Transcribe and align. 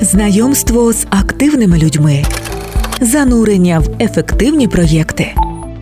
знайомство 0.00 0.92
з 0.92 1.06
активними 1.10 1.78
людьми, 1.78 2.24
занурення 3.00 3.78
в 3.78 4.02
ефективні 4.02 4.68
проєкти, 4.68 5.34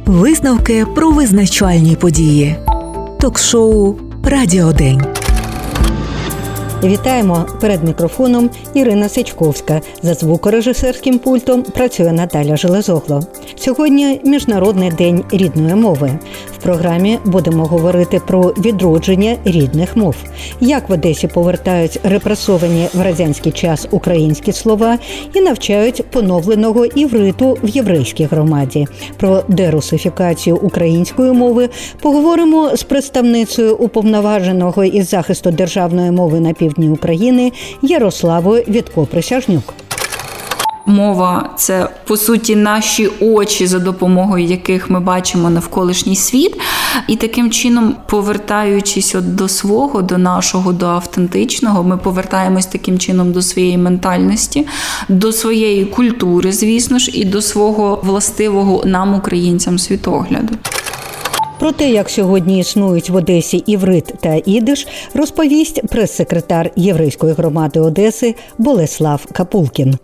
висновки 0.07 0.87
про 0.95 1.11
визначальні 1.11 1.97
події, 1.97 2.57
ток-шоу 3.21 3.95
Радіодень. 4.25 5.03
Вітаємо 6.85 7.47
перед 7.61 7.85
мікрофоном 7.85 8.51
Ірина 8.75 9.09
Сичковська. 9.09 9.81
За 10.03 10.15
звукорежисерським 10.15 11.19
пультом 11.19 11.63
працює 11.63 12.13
Наталя 12.13 12.57
Железогло. 12.57 13.23
Сьогодні 13.57 14.21
міжнародний 14.25 14.91
день 14.91 15.25
рідної 15.33 15.75
мови. 15.75 16.19
Програмі 16.69 17.19
будемо 17.25 17.65
говорити 17.65 18.21
про 18.27 18.41
відродження 18.43 19.37
рідних 19.45 19.97
мов, 19.97 20.17
як 20.61 20.89
в 20.89 20.93
Одесі 20.93 21.29
повертають 21.29 22.01
репресовані 22.05 22.89
в 22.95 23.01
радянський 23.01 23.53
час 23.53 23.89
українські 23.91 24.53
слова 24.53 24.99
і 25.35 25.41
навчають 25.41 26.05
поновленого 26.11 26.87
івриту 26.87 27.59
в 27.63 27.69
єврейській 27.69 28.25
громаді. 28.25 28.87
Про 29.17 29.43
дерусифікацію 29.49 30.57
української 30.57 31.33
мови 31.33 31.69
поговоримо 32.03 32.77
з 32.77 32.83
представницею 32.83 33.77
уповноваженого 33.77 34.85
із 34.85 35.09
захисту 35.09 35.51
державної 35.51 36.11
мови 36.11 36.41
на 36.41 36.53
півдні 36.53 36.89
України 36.89 37.53
Ярославою 37.83 38.63
Вітко-Присяжнюк. 38.63 39.88
Мова 40.89 41.51
це 41.57 41.89
по 42.05 42.17
суті 42.17 42.57
наші 42.57 43.11
очі, 43.21 43.67
за 43.67 43.79
допомогою 43.79 44.45
яких 44.45 44.91
ми 44.91 45.01
бачимо 45.01 45.51
навколишній 45.51 46.17
світ, 46.17 46.61
і 47.09 47.17
таким 47.17 47.51
чином, 47.51 47.97
повертаючись 48.07 49.15
от 49.15 49.35
до 49.35 49.49
свого, 49.49 50.03
до 50.03 50.19
нашого, 50.19 50.73
до 50.73 50.87
автентичного, 50.87 51.85
ми 51.85 51.97
повертаємось 51.97 52.67
таким 52.67 52.99
чином 52.99 53.33
до 53.33 53.43
своєї 53.43 53.79
ментальності, 53.79 54.67
до 55.09 55.33
своєї 55.33 55.85
культури, 55.85 56.53
звісно 56.53 56.99
ж, 56.99 57.11
і 57.15 57.25
до 57.25 57.43
свого 57.43 58.01
властивого 58.03 58.83
нам, 58.85 59.15
українцям, 59.15 59.79
світогляду. 59.79 60.55
Про 61.59 61.73
те, 61.73 61.91
як 61.91 62.11
сьогодні 62.11 62.61
існують 62.61 63.11
в 63.11 63.15
Одесі 63.15 63.57
іврит 63.57 64.15
та 64.21 64.41
ідиш, 64.47 64.87
розповість 65.15 65.87
прес-секретар 65.87 66.71
єврейської 66.77 67.33
громади 67.33 67.81
Одеси 67.81 68.35
Болеслав 68.59 69.27
Капулкін. 69.33 69.99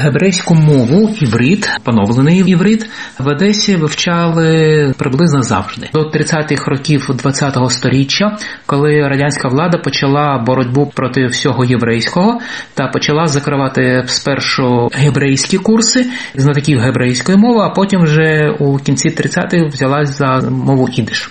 Гебрейську 0.00 0.54
мову 0.54 1.10
іврит, 1.20 1.70
поновлений 1.84 2.38
іврит 2.46 2.86
в 3.18 3.28
Одесі 3.28 3.76
вивчали 3.76 4.94
приблизно 4.98 5.42
завжди 5.42 5.88
до 5.92 6.00
30-х 6.00 6.70
років 6.70 7.10
20-го 7.10 7.70
сторіччя, 7.70 8.36
коли 8.66 9.08
радянська 9.08 9.48
влада 9.48 9.78
почала 9.78 10.38
боротьбу 10.46 10.86
проти 10.94 11.26
всього 11.26 11.64
єврейського 11.64 12.40
та 12.74 12.86
почала 12.88 13.26
закривати 13.26 14.04
спершу 14.06 14.88
гебрейські 14.92 15.58
курси 15.58 16.06
знатоків 16.34 16.78
гебрейської 16.78 17.38
мови, 17.38 17.60
а 17.60 17.70
потім 17.70 18.02
вже 18.02 18.56
у 18.58 18.76
кінці 18.76 19.08
30-х 19.08 19.66
взялась 19.66 20.18
за 20.18 20.40
мову 20.50 20.88
ідиш. 20.92 21.30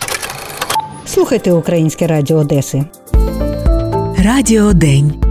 Слухайте 1.06 1.52
Українське 1.52 2.08
Радіо 2.08 2.38
Одеси. 2.38 2.86
Радіо 4.18 4.74
День. 4.74 5.27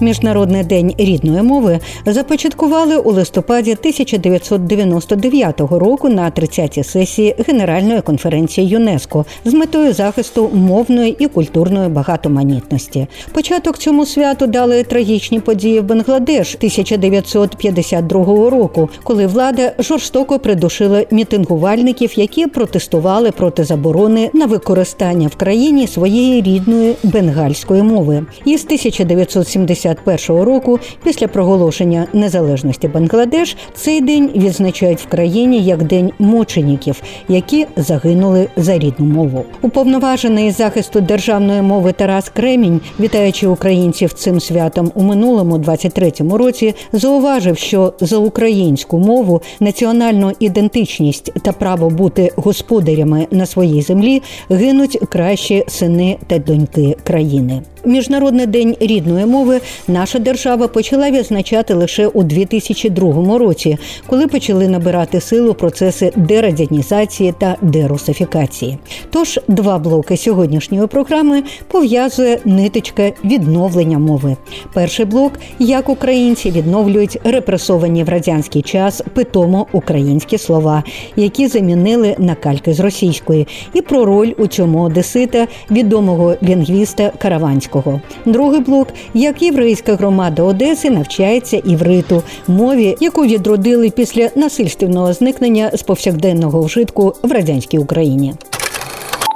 Міжнародний 0.00 0.64
день 0.64 0.94
рідної 0.98 1.42
мови 1.42 1.78
започаткували 2.06 2.96
у 2.96 3.12
листопаді 3.12 3.72
1999 3.72 5.60
року 5.60 6.08
на 6.08 6.30
30-й 6.30 6.84
сесії 6.84 7.34
Генеральної 7.46 8.00
конференції 8.00 8.68
ЮНЕСКО 8.68 9.24
з 9.44 9.54
метою 9.54 9.92
захисту 9.92 10.50
мовної 10.54 11.16
і 11.18 11.26
культурної 11.26 11.88
багатоманітності. 11.88 13.06
Початок 13.32 13.78
цьому 13.78 14.06
святу 14.06 14.46
дали 14.46 14.82
трагічні 14.82 15.40
події 15.40 15.80
в 15.80 15.84
Бангладеш 15.84 16.54
1952 16.54 18.50
року, 18.50 18.88
коли 19.02 19.26
влада 19.26 19.72
жорстоко 19.78 20.38
придушила 20.38 21.04
мітингувальників, 21.10 22.18
які 22.18 22.46
протестували 22.46 23.30
проти 23.30 23.64
заборони 23.64 24.30
на 24.32 24.46
використання 24.46 25.28
в 25.28 25.36
країні 25.36 25.86
своєї 25.86 26.42
рідної 26.42 26.94
бенгальської 27.02 27.82
мови. 27.82 28.26
Із 28.44 28.64
1970 28.64 29.93
1951 30.00 30.54
року, 30.54 30.78
після 31.04 31.28
проголошення 31.28 32.06
незалежності 32.12 32.88
Бангладеш, 32.88 33.56
цей 33.74 34.00
день 34.00 34.30
відзначають 34.34 35.00
в 35.00 35.06
країні 35.06 35.62
як 35.62 35.82
день 35.82 36.10
мучеників, 36.18 37.02
які 37.28 37.66
загинули 37.76 38.48
за 38.56 38.78
рідну 38.78 39.06
мову. 39.06 39.44
Уповноважений 39.62 40.50
захисту 40.50 41.00
державної 41.00 41.62
мови 41.62 41.92
Тарас 41.92 42.28
Кремінь, 42.28 42.80
вітаючи 43.00 43.46
українців 43.46 44.12
цим 44.12 44.40
святом 44.40 44.90
у 44.94 45.02
минулому 45.02 45.58
23-му 45.58 46.38
році, 46.38 46.74
зауважив, 46.92 47.58
що 47.58 47.92
за 48.00 48.16
українську 48.16 48.98
мову, 48.98 49.42
національну 49.60 50.32
ідентичність 50.40 51.32
та 51.42 51.52
право 51.52 51.90
бути 51.90 52.30
господарями 52.36 53.26
на 53.30 53.46
своїй 53.46 53.82
землі 53.82 54.22
гинуть 54.50 54.98
кращі 55.08 55.64
сини 55.68 56.16
та 56.26 56.38
доньки 56.38 56.96
країни. 57.04 57.62
Міжнародний 57.84 58.46
день 58.46 58.76
рідної 58.80 59.26
мови 59.26 59.60
наша 59.88 60.18
держава 60.18 60.68
почала 60.68 61.10
відзначати 61.10 61.74
лише 61.74 62.06
у 62.06 62.22
2002 62.22 63.38
році, 63.38 63.78
коли 64.06 64.26
почали 64.26 64.68
набирати 64.68 65.20
силу 65.20 65.54
процеси 65.54 66.12
дерадянізації 66.16 67.34
та 67.38 67.56
дерусифікації. 67.62 68.78
Тож 69.10 69.40
два 69.48 69.78
блоки 69.78 70.16
сьогоднішньої 70.16 70.86
програми 70.86 71.42
пов'язує 71.68 72.38
ниточка 72.44 73.12
відновлення 73.24 73.98
мови. 73.98 74.36
Перший 74.74 75.04
блок 75.04 75.32
як 75.58 75.88
українці 75.88 76.50
відновлюють 76.50 77.18
репресовані 77.24 78.04
в 78.04 78.08
радянський 78.08 78.62
час 78.62 79.02
питомо 79.14 79.66
українські 79.72 80.38
слова, 80.38 80.82
які 81.16 81.46
замінили 81.46 82.16
на 82.18 82.34
кальки 82.34 82.74
з 82.74 82.80
російської, 82.80 83.46
і 83.74 83.80
про 83.82 84.04
роль 84.04 84.32
у 84.38 84.46
цьому 84.46 84.82
одесита 84.82 85.46
відомого 85.70 86.34
лінгвіста 86.42 87.12
Караванського. 87.18 88.00
Другий 88.26 88.60
блок, 88.60 88.88
як 89.14 89.42
єврейська 89.64 89.94
громада 89.94 90.42
Одеси, 90.42 90.90
навчається 90.90 91.56
івриту, 91.56 92.22
мові, 92.48 92.96
яку 93.00 93.22
відродили 93.22 93.90
після 93.90 94.30
насильственного 94.36 95.12
зникнення 95.12 95.70
з 95.74 95.82
повсякденного 95.82 96.62
вжитку 96.62 97.14
в 97.22 97.32
радянській 97.32 97.78
Україні. 97.78 98.34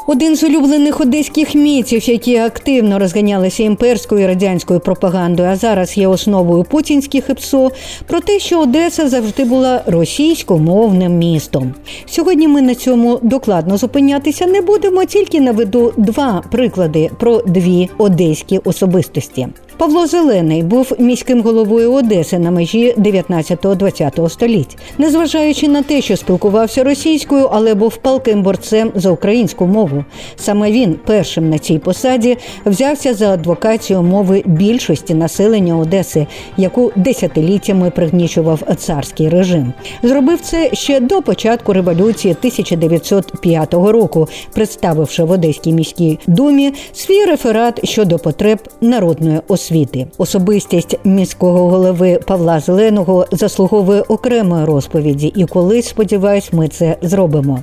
Один 0.06 0.36
з 0.36 0.42
улюблених 0.42 1.00
одеських 1.00 1.54
міців, 1.54 2.08
які 2.08 2.36
активно 2.36 2.98
розганялися 2.98 3.62
імперською 3.62 4.24
і 4.24 4.26
радянською 4.26 4.80
пропагандою, 4.80 5.48
а 5.48 5.56
зараз 5.56 5.98
є 5.98 6.08
основою 6.08 6.64
путінських 6.64 7.30
ІПСО, 7.30 7.70
про 8.06 8.20
те, 8.20 8.38
що 8.38 8.60
Одеса 8.60 9.08
завжди 9.08 9.44
була 9.44 9.82
російськомовним 9.86 11.18
містом. 11.18 11.74
Сьогодні 12.06 12.48
ми 12.48 12.62
на 12.62 12.74
цьому 12.74 13.18
докладно 13.22 13.76
зупинятися 13.76 14.46
не 14.46 14.60
будемо, 14.60 15.04
тільки 15.04 15.40
наведу 15.40 15.92
два 15.96 16.42
приклади 16.50 17.10
про 17.18 17.42
дві 17.46 17.88
одеські 17.98 18.60
особистості. 18.64 19.48
Павло 19.78 20.06
Зелений 20.06 20.62
був 20.62 20.92
міським 20.98 21.42
головою 21.42 21.92
Одеси 21.92 22.38
на 22.38 22.50
межі 22.50 22.94
19-20 22.96 24.28
століть. 24.28 24.76
Незважаючи 24.98 25.68
на 25.68 25.82
те, 25.82 26.00
що 26.00 26.16
спілкувався 26.16 26.84
російською, 26.84 27.48
але 27.52 27.74
був 27.74 27.96
палким 27.96 28.42
борцем 28.42 28.92
за 28.94 29.10
українську 29.10 29.66
мову. 29.66 30.04
Саме 30.36 30.72
він 30.72 30.94
першим 31.06 31.50
на 31.50 31.58
цій 31.58 31.78
посаді 31.78 32.36
взявся 32.66 33.14
за 33.14 33.32
адвокацію 33.32 34.02
мови 34.02 34.42
більшості 34.46 35.14
населення 35.14 35.78
Одеси, 35.78 36.26
яку 36.56 36.92
десятиліттями 36.96 37.90
пригнічував 37.90 38.62
царський 38.76 39.28
режим. 39.28 39.72
Зробив 40.02 40.40
це 40.40 40.70
ще 40.72 41.00
до 41.00 41.22
початку 41.22 41.72
революції 41.72 42.34
1905 42.38 43.74
року, 43.74 44.28
представивши 44.52 45.24
в 45.24 45.30
Одеській 45.30 45.72
міській 45.72 46.18
думі 46.26 46.72
свій 46.92 47.24
реферат 47.24 47.88
щодо 47.88 48.18
потреб 48.18 48.58
народної 48.80 49.40
освіти 49.48 49.67
освіти. 49.68 50.06
Особистість 50.18 50.98
міського 51.04 51.68
голови 51.68 52.20
Павла 52.26 52.60
Зеленого 52.60 53.26
заслуговує 53.30 54.00
окремої 54.00 54.64
розповіді, 54.64 55.32
і 55.36 55.44
колись, 55.44 55.88
сподіваюсь, 55.88 56.52
ми 56.52 56.68
це 56.68 56.96
зробимо. 57.02 57.58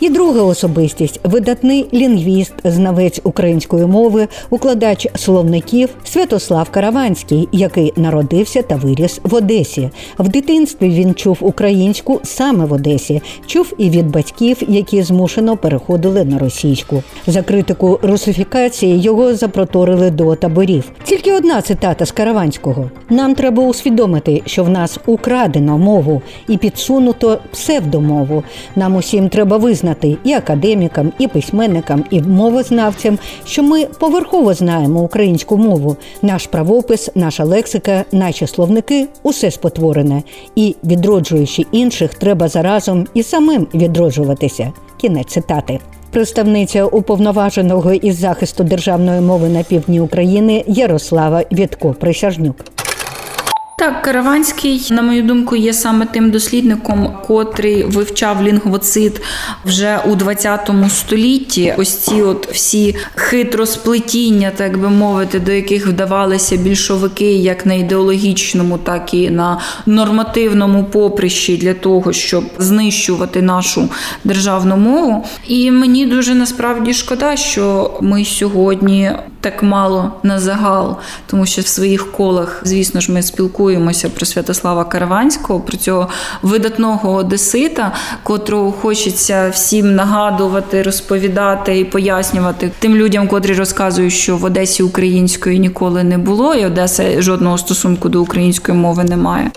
І 0.00 0.10
друга 0.10 0.42
особистість 0.42 1.20
видатний 1.24 1.86
лінгвіст, 1.92 2.52
знавець 2.64 3.20
української 3.24 3.86
мови, 3.86 4.28
укладач 4.50 5.06
словників 5.14 5.88
Святослав 6.04 6.70
Караванський, 6.70 7.48
який 7.52 7.92
народився 7.96 8.62
та 8.62 8.76
виріс 8.76 9.20
в 9.24 9.34
Одесі. 9.34 9.90
В 10.18 10.28
дитинстві 10.28 10.88
він 10.88 11.14
чув 11.14 11.38
українську 11.40 12.20
саме 12.22 12.64
в 12.64 12.72
Одесі, 12.72 13.22
чув 13.46 13.72
і 13.78 13.90
від 13.90 14.10
батьків, 14.10 14.62
які 14.68 15.02
змушено 15.02 15.56
переходили 15.56 16.24
на 16.24 16.38
російську. 16.38 17.02
За 17.26 17.42
критику 17.42 17.98
русифікації 18.02 19.00
його 19.00 19.34
запроторили 19.34 20.10
до 20.10 20.34
таборів. 20.34 20.84
Тільки 21.04 21.35
одна 21.36 21.62
цитата 21.62 22.06
з 22.06 22.12
Караванського: 22.12 22.90
нам 23.10 23.34
треба 23.34 23.62
усвідомити, 23.62 24.42
що 24.46 24.64
в 24.64 24.68
нас 24.68 24.98
украдено 25.06 25.78
мову 25.78 26.22
і 26.48 26.56
підсунуто 26.56 27.38
псевдомову. 27.52 28.42
Нам 28.76 28.96
усім 28.96 29.28
треба 29.28 29.56
визнати 29.56 30.16
і 30.24 30.32
академікам, 30.32 31.12
і 31.18 31.28
письменникам, 31.28 32.04
і 32.10 32.22
мовознавцям, 32.22 33.18
що 33.44 33.62
ми 33.62 33.84
поверхово 33.84 34.54
знаємо 34.54 35.00
українську 35.00 35.56
мову. 35.56 35.96
Наш 36.22 36.46
правопис, 36.46 37.10
наша 37.14 37.44
лексика, 37.44 38.04
наші 38.12 38.46
словники 38.46 39.08
усе 39.22 39.50
спотворене. 39.50 40.22
І 40.54 40.76
відроджуючи 40.84 41.66
інших, 41.72 42.14
треба 42.14 42.48
заразом 42.48 43.06
і 43.14 43.22
самим 43.22 43.66
відроджуватися. 43.74 44.72
Кінець 44.96 45.32
цитати. 45.32 45.78
Представниця 46.10 46.84
уповноваженого 46.84 47.92
із 47.92 48.16
захисту 48.18 48.64
державної 48.64 49.20
мови 49.20 49.48
на 49.48 49.62
півдні 49.62 50.00
України 50.00 50.64
Ярослава 50.66 51.42
Вітко 51.52 51.92
Присяжнюк. 51.92 52.75
Так, 53.78 54.02
Караванський, 54.02 54.88
на 54.90 55.02
мою 55.02 55.22
думку, 55.22 55.56
є 55.56 55.72
саме 55.72 56.06
тим 56.06 56.30
дослідником, 56.30 57.14
котрий 57.26 57.84
вивчав 57.84 58.42
лінгвоцит 58.42 59.22
вже 59.64 59.98
у 60.06 60.14
20 60.14 60.70
столітті. 60.88 61.74
Ось 61.76 61.96
ці 61.96 62.22
от 62.22 62.48
всі 62.52 62.96
хитросплетіння, 63.14 64.52
так 64.56 64.78
би 64.78 64.88
мовити, 64.88 65.40
до 65.40 65.52
яких 65.52 65.86
вдавалися 65.86 66.56
більшовики, 66.56 67.32
як 67.32 67.66
на 67.66 67.74
ідеологічному, 67.74 68.78
так 68.78 69.14
і 69.14 69.30
на 69.30 69.60
нормативному 69.86 70.84
поприщі 70.84 71.56
для 71.56 71.74
того, 71.74 72.12
щоб 72.12 72.44
знищувати 72.58 73.42
нашу 73.42 73.88
державну 74.24 74.76
мову. 74.76 75.24
І 75.46 75.70
мені 75.70 76.06
дуже 76.06 76.34
насправді 76.34 76.94
шкода, 76.94 77.36
що 77.36 77.90
ми 78.00 78.24
сьогодні 78.24 79.12
так 79.40 79.62
мало 79.62 80.12
на 80.22 80.38
загал, 80.38 80.96
тому 81.26 81.46
що 81.46 81.62
в 81.62 81.66
своїх 81.66 82.12
колах, 82.12 82.62
звісно 82.64 83.00
ж, 83.00 83.12
ми 83.12 83.22
спілкуємося 83.22 83.65
про 84.14 84.26
Святослава 84.26 84.84
Караванського, 84.84 85.60
про 85.60 85.76
цього 85.76 86.08
видатного 86.42 87.12
одесита, 87.12 87.92
котрого 88.22 88.72
хочеться 88.72 89.48
всім 89.48 89.94
нагадувати, 89.94 90.82
розповідати 90.82 91.78
і 91.78 91.84
пояснювати 91.84 92.70
тим 92.78 92.96
людям, 92.96 93.28
котрі 93.28 93.54
розказують, 93.54 94.12
що 94.12 94.36
в 94.36 94.44
Одесі 94.44 94.82
української 94.82 95.58
ніколи 95.58 96.04
не 96.04 96.18
було, 96.18 96.54
і 96.54 96.66
Одеса 96.66 97.22
жодного 97.22 97.58
стосунку 97.58 98.08
до 98.08 98.22
української 98.22 98.78
мови 98.78 99.04
не 99.04 99.16
має. 99.16 99.50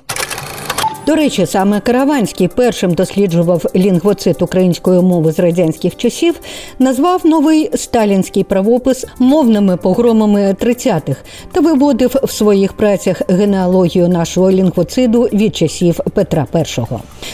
До 1.09 1.15
речі, 1.15 1.45
саме 1.45 1.79
Караванський 1.79 2.47
першим 2.47 2.93
досліджував 2.93 3.65
лінгвоцит 3.75 4.41
української 4.41 5.01
мови 5.01 5.31
з 5.31 5.39
радянських 5.39 5.95
часів, 5.95 6.39
назвав 6.79 7.21
новий 7.25 7.69
сталінський 7.75 8.43
правопис 8.43 9.05
мовними 9.19 9.77
погромами 9.77 10.55
30-х 10.61 11.21
та 11.51 11.61
виводив 11.61 12.15
в 12.23 12.31
своїх 12.31 12.73
працях 12.73 13.21
генеалогію 13.29 14.07
нашого 14.07 14.51
лінгвоциду 14.51 15.21
від 15.21 15.55
часів 15.55 15.99
Петра 16.13 16.47
І. 16.55 16.83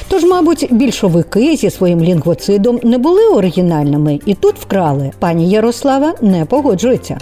Тож, 0.07 0.23
мабуть, 0.23 0.67
більшовики 0.71 1.55
зі 1.55 1.69
своїм 1.69 2.03
лінгвоцидом 2.03 2.79
не 2.83 2.97
були 2.97 3.27
оригінальними 3.27 4.19
і 4.25 4.33
тут 4.33 4.55
вкрали. 4.59 5.11
Пані 5.19 5.49
Ярослава 5.49 6.13
не 6.21 6.45
погоджується. 6.45 7.17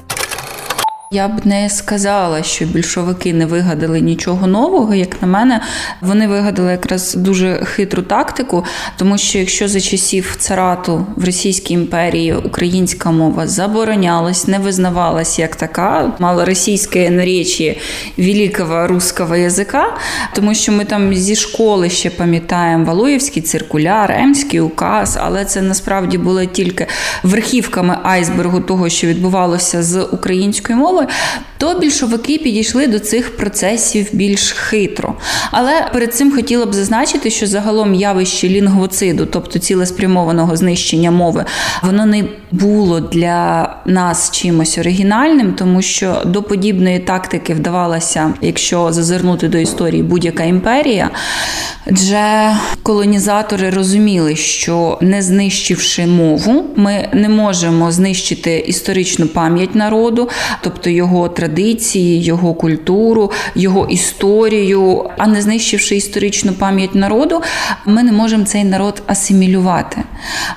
Я 1.14 1.28
б 1.28 1.46
не 1.46 1.70
сказала, 1.70 2.44
що 2.44 2.66
більшовики 2.66 3.34
не 3.34 3.46
вигадали 3.46 4.02
нічого 4.02 4.48
нового. 4.48 4.96
Як 4.96 5.22
на 5.22 5.28
мене, 5.28 5.62
вони 6.02 6.28
вигадали 6.28 6.72
якраз 6.72 7.14
дуже 7.14 7.66
хитру 7.66 8.02
тактику, 8.02 8.66
тому 8.98 9.18
що 9.18 9.40
якщо 9.40 9.68
за 9.68 9.82
часів 9.82 10.36
царату 10.40 11.06
в 11.16 11.26
Російській 11.26 11.74
імперії 11.74 12.34
українська 12.34 13.12
мова 13.12 13.48
заборонялась, 13.48 14.48
не 14.48 14.60
визнавалась 14.60 15.40
як 15.40 15.56
така, 15.56 16.12
мала 16.20 16.46
російське 16.46 17.10
наречі 17.10 17.82
великого 18.18 18.88
русского 18.88 19.36
язика, 19.36 19.98
тому 20.36 20.56
що 20.56 20.72
ми 20.72 20.86
там 20.86 21.14
зі 21.14 21.36
школи 21.36 21.90
ще 21.90 22.10
пам'ятаємо 22.10 22.86
Валуєвський 22.86 23.42
циркуляр, 23.42 24.12
Емський 24.12 24.60
указ, 24.60 25.20
але 25.22 25.46
це 25.46 25.62
насправді 25.62 26.18
було 26.18 26.46
тільки 26.46 26.88
верхівками 27.24 27.98
айсбергу 28.04 28.60
того, 28.60 28.90
що 28.90 29.08
відбувалося 29.08 29.84
з 29.84 30.04
українською 30.04 30.80
мовою 30.80 31.03
то 31.58 31.80
більшовики 31.80 32.38
підійшли 32.38 32.88
до 32.88 33.00
цих 33.00 33.38
процесів 33.38 34.08
більш 34.14 34.52
хитро. 34.52 35.14
Але 35.52 35.90
перед 35.94 36.16
цим 36.16 36.32
хотіла 36.32 36.66
б 36.66 36.74
зазначити, 36.74 37.30
що 37.30 37.48
загалом 37.48 37.94
явище 37.94 38.50
лінгвоциду, 38.50 39.26
тобто 39.26 39.60
цілеспрямованого 39.60 40.56
знищення 40.56 41.12
мови, 41.12 41.46
воно 41.84 42.06
не 42.06 42.24
було 42.52 43.00
для 43.00 43.70
нас 43.86 44.32
чимось 44.32 44.78
оригінальним, 44.78 45.54
тому 45.54 45.82
що 45.82 46.22
до 46.26 46.44
подібної 46.44 47.00
тактики 47.00 47.54
вдавалася, 47.54 48.34
якщо 48.42 48.92
зазирнути 48.92 49.48
до 49.48 49.58
історії 49.58 50.04
будь-яка 50.04 50.44
імперія. 50.44 51.10
Адже 51.88 52.56
колонізатори 52.84 53.70
розуміли, 53.70 54.36
що 54.36 54.98
не 55.02 55.22
знищивши 55.22 56.08
мову, 56.08 56.66
ми 56.76 57.10
не 57.14 57.30
можемо 57.30 57.92
знищити 57.92 58.60
історичну 58.60 59.28
пам'ять 59.28 59.76
народу, 59.76 60.30
тобто 60.62 60.90
його 60.94 61.30
традиції, 61.30 62.24
його 62.24 62.54
культуру, 62.54 63.32
його 63.56 63.88
історію. 63.90 65.10
А 65.18 65.28
не 65.28 65.42
знищивши 65.42 65.96
історичну 65.96 66.54
пам'ять 66.54 66.96
народу, 66.96 67.42
ми 67.86 68.04
не 68.04 68.12
можемо 68.12 68.46
цей 68.46 68.64
народ 68.64 69.04
асимілювати. 69.08 70.04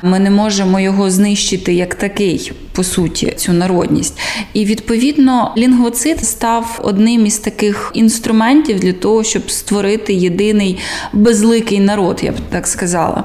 Ми 0.03 0.19
не 0.19 0.31
можемо 0.31 0.81
його 0.81 1.11
знищити 1.11 1.75
як 1.75 1.95
такий, 1.95 2.53
по 2.77 2.85
суті, 2.85 3.35
цю 3.37 3.53
народність. 3.53 4.19
І 4.53 4.65
відповідно 4.65 5.53
лінгвоцит 5.57 6.25
став 6.25 6.81
одним 6.85 7.27
із 7.27 7.39
таких 7.39 7.91
інструментів 7.95 8.81
для 8.81 8.93
того, 8.93 9.25
щоб 9.25 9.51
створити 9.51 10.15
єдиний 10.15 10.79
безликий 11.13 11.81
народ, 11.81 12.21
я 12.23 12.33
б 12.33 12.35
так 12.51 12.67
сказала. 12.67 13.25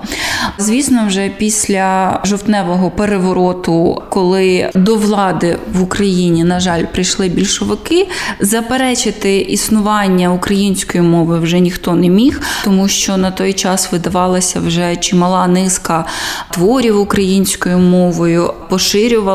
Звісно, 0.58 1.06
вже 1.08 1.32
після 1.38 2.20
жовтневого 2.24 2.92
перевороту, 2.92 4.04
коли 4.10 4.70
до 4.76 4.96
влади 4.96 5.58
в 5.74 5.84
Україні, 5.84 6.44
на 6.44 6.60
жаль, 6.60 6.84
прийшли 6.86 7.30
більшовики, 7.30 8.08
заперечити 8.40 9.38
існування 9.38 10.34
української 10.34 11.04
мови 11.04 11.40
вже 11.40 11.60
ніхто 11.60 11.94
не 11.94 12.10
міг, 12.10 12.42
тому 12.64 12.88
що 12.88 13.18
на 13.18 13.32
той 13.32 13.54
час 13.54 13.92
видавалася 13.92 14.60
вже 14.60 14.96
чимала 14.96 15.48
низка 15.48 16.06
творів 16.52 17.00
українською 17.00 17.78
мовою, 17.78 18.54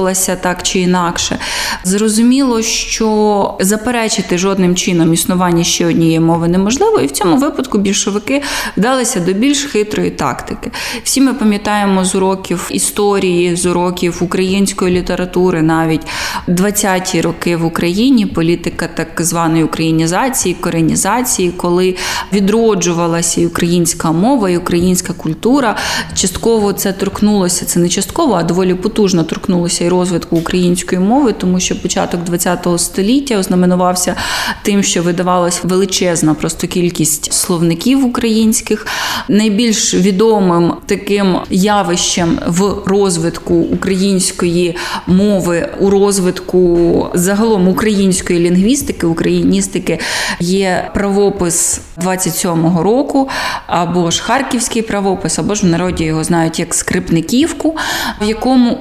поширювалася 0.07 0.37
так 0.37 0.63
чи 0.63 0.79
інакше. 0.79 1.39
Зрозуміло, 1.85 2.63
що 2.63 3.57
заперечити 3.61 4.39
жодним 4.39 4.77
чином 4.77 5.13
існування 5.13 5.65
ще 5.65 5.87
однієї 5.87 6.21
мови 6.21 6.49
неможливо, 6.49 7.01
і 7.01 7.07
в 7.07 7.11
цьому 7.11 7.37
випадку 7.37 7.79
більшовики 7.79 8.43
вдалися 8.77 9.21
до 9.21 9.33
більш 9.33 9.65
хитрої 9.65 10.11
тактики. 10.11 10.71
Всі 11.03 11.21
ми 11.21 11.35
пам'ятаємо 11.35 12.05
з 12.05 12.15
уроків 12.15 12.69
історії, 12.71 13.57
з 13.57 13.67
уроків 13.67 14.19
української 14.21 14.97
літератури, 14.97 15.63
навіть 15.63 16.03
20-ті 16.49 17.21
роки 17.21 17.57
в 17.57 17.65
Україні 17.65 18.27
політика 18.27 18.89
так 18.95 19.09
званої 19.19 19.65
українізації, 19.65 20.55
коренізації, 20.55 21.51
коли 21.57 21.97
відроджувалася 22.33 23.41
і 23.41 23.47
українська 23.47 24.13
мова, 24.13 24.51
і 24.51 24.57
українська 24.57 25.13
культура. 25.13 25.77
Частково 26.15 26.73
це 26.73 26.93
торкнулося, 26.93 27.65
це 27.65 27.81
не 27.81 27.89
частково, 27.89 28.35
а 28.35 28.43
доволі 28.43 28.75
потужно 28.75 29.25
торкнулося 29.25 29.85
і 29.85 29.89
розвитку 29.97 30.37
української 30.37 31.01
мови, 31.01 31.35
тому 31.39 31.61
що 31.61 31.83
початок 31.83 32.21
ХХ 32.43 32.79
століття 32.79 33.39
ознаменувався 33.39 34.17
тим, 34.63 34.83
що 34.83 35.03
видавалась 35.03 35.65
величезна 35.65 36.35
просто 36.35 36.67
кількість 36.67 37.33
словників 37.33 38.07
українських. 38.07 38.87
Найбільш 39.29 39.95
відомим 39.95 40.73
таким 40.87 41.37
явищем 41.51 42.39
в 42.47 42.75
розвитку 42.87 43.55
української 43.55 44.77
мови, 45.07 45.69
у 45.81 45.91
розвитку 45.91 47.07
загалом 47.15 47.69
української 47.69 48.39
лінгвістики, 48.39 49.07
україністики 49.07 49.99
є 50.41 50.91
правопис 50.95 51.81
27-го 52.03 52.83
року, 52.83 53.29
або 53.67 54.11
ж 54.11 54.23
харківський 54.23 54.83
правопис, 54.83 55.39
або 55.39 55.55
ж 55.55 55.67
в 55.67 55.71
народі 55.71 56.05
його 56.05 56.25
знають 56.25 56.59
як 56.59 56.75
скрипниківку, 56.75 57.77
в 58.21 58.29
якому 58.29 58.79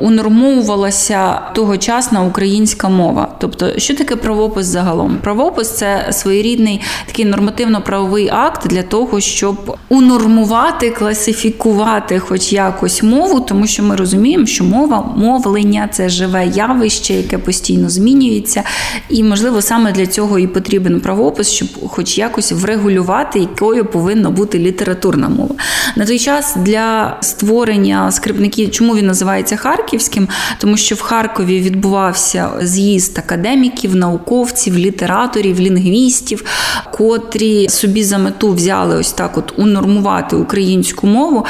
унормовувалася 1.10 1.54
тогочасна 1.54 2.24
українська 2.24 2.90
мова. 2.90 3.28
Тобто, 3.40 3.80
що 3.80 3.96
таке 3.96 4.16
правопис 4.16 4.66
загалом? 4.66 5.18
Правопис 5.22 5.72
це 5.78 6.08
своєрідний 6.12 6.82
такий 7.06 7.26
нормативно-правовий 7.26 8.30
акт 8.30 8.68
для 8.68 8.84
того, 8.84 9.20
щоб 9.20 9.78
унормувати, 9.90 10.90
класифікувати 10.90 12.20
хоч 12.20 12.54
якось 12.54 13.04
мову, 13.04 13.40
тому 13.40 13.68
що 13.68 13.84
ми 13.84 13.96
розуміємо, 13.96 14.46
що 14.46 14.64
мова, 14.64 15.14
мовлення 15.18 15.90
це 15.92 16.10
живе 16.10 16.48
явище, 16.48 17.14
яке 17.14 17.38
постійно 17.38 17.90
змінюється, 17.90 18.64
і 19.10 19.24
можливо 19.24 19.62
саме 19.62 19.92
для 19.92 20.08
цього 20.08 20.40
і 20.40 20.48
потрібен 20.48 21.00
правопис, 21.00 21.52
щоб 21.52 21.68
хоч 21.88 22.18
якось 22.18 22.52
врегулювати, 22.52 23.40
якою 23.40 23.86
повинна 23.86 24.30
бути 24.30 24.60
літературна 24.60 25.30
мова. 25.30 25.56
На 25.96 26.06
той 26.06 26.20
час 26.20 26.56
для 26.56 27.18
створення 27.22 28.12
скрипників, 28.12 28.72
чому 28.72 28.96
він 28.96 29.08
називається 29.08 29.56
Харківським? 29.56 30.28
Тому 30.60 30.78
що 30.78 30.95
в 30.96 31.02
Харкові 31.02 31.60
відбувався 31.60 32.50
з'їзд 32.62 33.18
академіків, 33.18 33.96
науковців, 33.96 34.78
літераторів, 34.78 35.60
лінгвістів, 35.60 36.44
котрі 36.92 37.70
собі 37.70 38.04
за 38.04 38.18
мету 38.18 38.54
взяли 38.54 38.96
ось 38.96 39.12
так: 39.12 39.38
от 39.38 39.60
унормувати 39.60 40.36
українську 40.36 41.08
мову. 41.08 41.46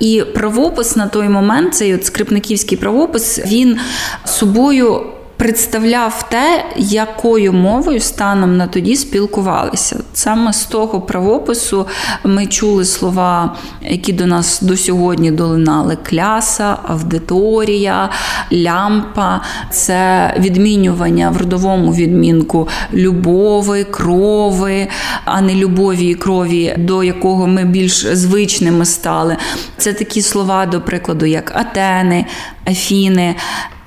І 0.00 0.22
правопис 0.34 0.96
на 0.96 1.06
той 1.06 1.28
момент, 1.28 1.74
цей 1.74 1.94
от 1.94 2.04
скрипниківський 2.04 2.78
правопис, 2.78 3.40
він 3.46 3.78
собою 4.24 5.02
представляв 5.40 6.28
те, 6.28 6.64
якою 6.76 7.52
мовою 7.52 8.00
станом 8.00 8.56
на 8.56 8.66
тоді 8.66 8.96
спілкувалися. 8.96 10.00
Саме 10.12 10.52
з 10.52 10.64
того 10.64 11.00
правопису 11.00 11.86
ми 12.24 12.46
чули 12.46 12.84
слова, 12.84 13.56
які 13.82 14.12
до 14.12 14.26
нас 14.26 14.62
до 14.62 14.76
сьогодні 14.76 15.30
долинали: 15.30 15.98
кляса, 16.02 16.76
аудиторія, 16.88 18.10
лямпа, 18.52 19.40
це 19.70 20.34
відмінювання 20.38 21.30
в 21.30 21.36
родовому 21.36 21.92
відмінку 21.92 22.68
любови, 22.94 23.84
крови, 23.84 24.88
а 25.24 25.40
не 25.40 25.54
любові 25.54 26.06
і 26.06 26.14
крові, 26.14 26.74
до 26.78 27.04
якого 27.04 27.46
ми 27.46 27.64
більш 27.64 28.06
звичними 28.06 28.84
стали. 28.84 29.36
Це 29.76 29.92
такі 29.92 30.22
слова, 30.22 30.66
до 30.66 30.80
прикладу, 30.80 31.26
як 31.26 31.56
Атени, 31.56 32.26
Афіни 32.68 33.34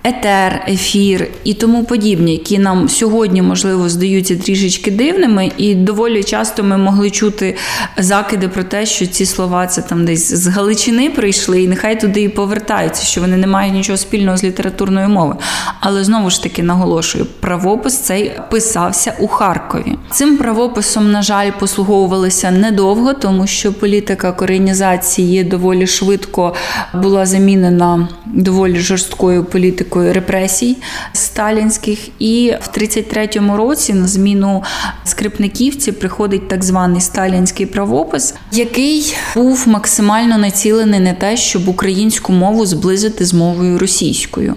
етер, 0.04 0.66
ефір 0.68 1.28
і 1.44 1.54
тому 1.54 1.84
подібні, 1.84 2.32
які 2.32 2.60
нам 2.60 2.90
сьогодні, 2.90 3.42
можливо, 3.42 3.90
здаються 3.90 4.36
трішечки 4.36 4.92
дивними, 4.92 5.52
і 5.58 5.76
доволі 5.76 6.24
часто 6.24 6.64
ми 6.64 6.78
могли 6.78 7.10
чути 7.10 7.56
закиди 7.98 8.48
про 8.48 8.64
те, 8.64 8.86
що 8.86 9.06
ці 9.06 9.26
слова 9.26 9.68
це 9.68 9.82
там 9.82 10.06
десь 10.06 10.34
з 10.34 10.48
Галичини 10.48 11.10
прийшли, 11.10 11.64
і 11.64 11.68
нехай 11.68 12.00
туди 12.00 12.22
і 12.22 12.30
повертаються, 12.30 13.04
що 13.04 13.22
вони 13.22 13.38
не 13.38 13.48
мають 13.48 13.74
нічого 13.74 13.98
спільного 13.98 14.38
з 14.38 14.44
літературною 14.44 15.10
мовою. 15.10 15.38
Але 15.80 16.04
знову 16.04 16.30
ж 16.30 16.44
таки 16.44 16.64
наголошую, 16.64 17.26
правопис 17.40 17.98
цей 17.98 18.32
писався 18.52 19.14
у 19.20 19.28
Харкові. 19.28 19.98
Цим 20.12 20.38
правописом, 20.38 21.12
на 21.12 21.22
жаль, 21.22 21.52
послуговувалися 21.60 22.52
недовго, 22.52 23.14
тому 23.14 23.48
що 23.48 23.74
політика 23.74 24.32
коренізації 24.32 25.44
доволі 25.44 25.88
швидко 25.88 26.56
була 26.94 27.26
замінена 27.26 28.08
доволі 28.26 28.80
жорсткою 28.80 29.44
політикою 29.44 29.93
політикою 29.94 30.14
репресій 30.14 30.78
сталінських. 31.14 32.00
І 32.20 32.54
в 32.62 32.78
33-му 32.78 33.58
році 33.58 33.94
на 33.94 34.08
зміну 34.08 34.64
скрипниківці 35.06 35.92
приходить 35.92 36.48
так 36.48 36.64
званий 36.64 37.02
сталінський 37.02 37.66
правопис, 37.66 38.36
який 38.52 39.16
був 39.36 39.64
максимально 39.68 40.38
націлений 40.38 41.00
на 41.00 41.14
те, 41.14 41.38
щоб 41.38 41.68
українську 41.68 42.34
мову 42.34 42.66
зблизити 42.66 43.26
з 43.26 43.34
мовою 43.34 43.80
російською. 43.80 44.56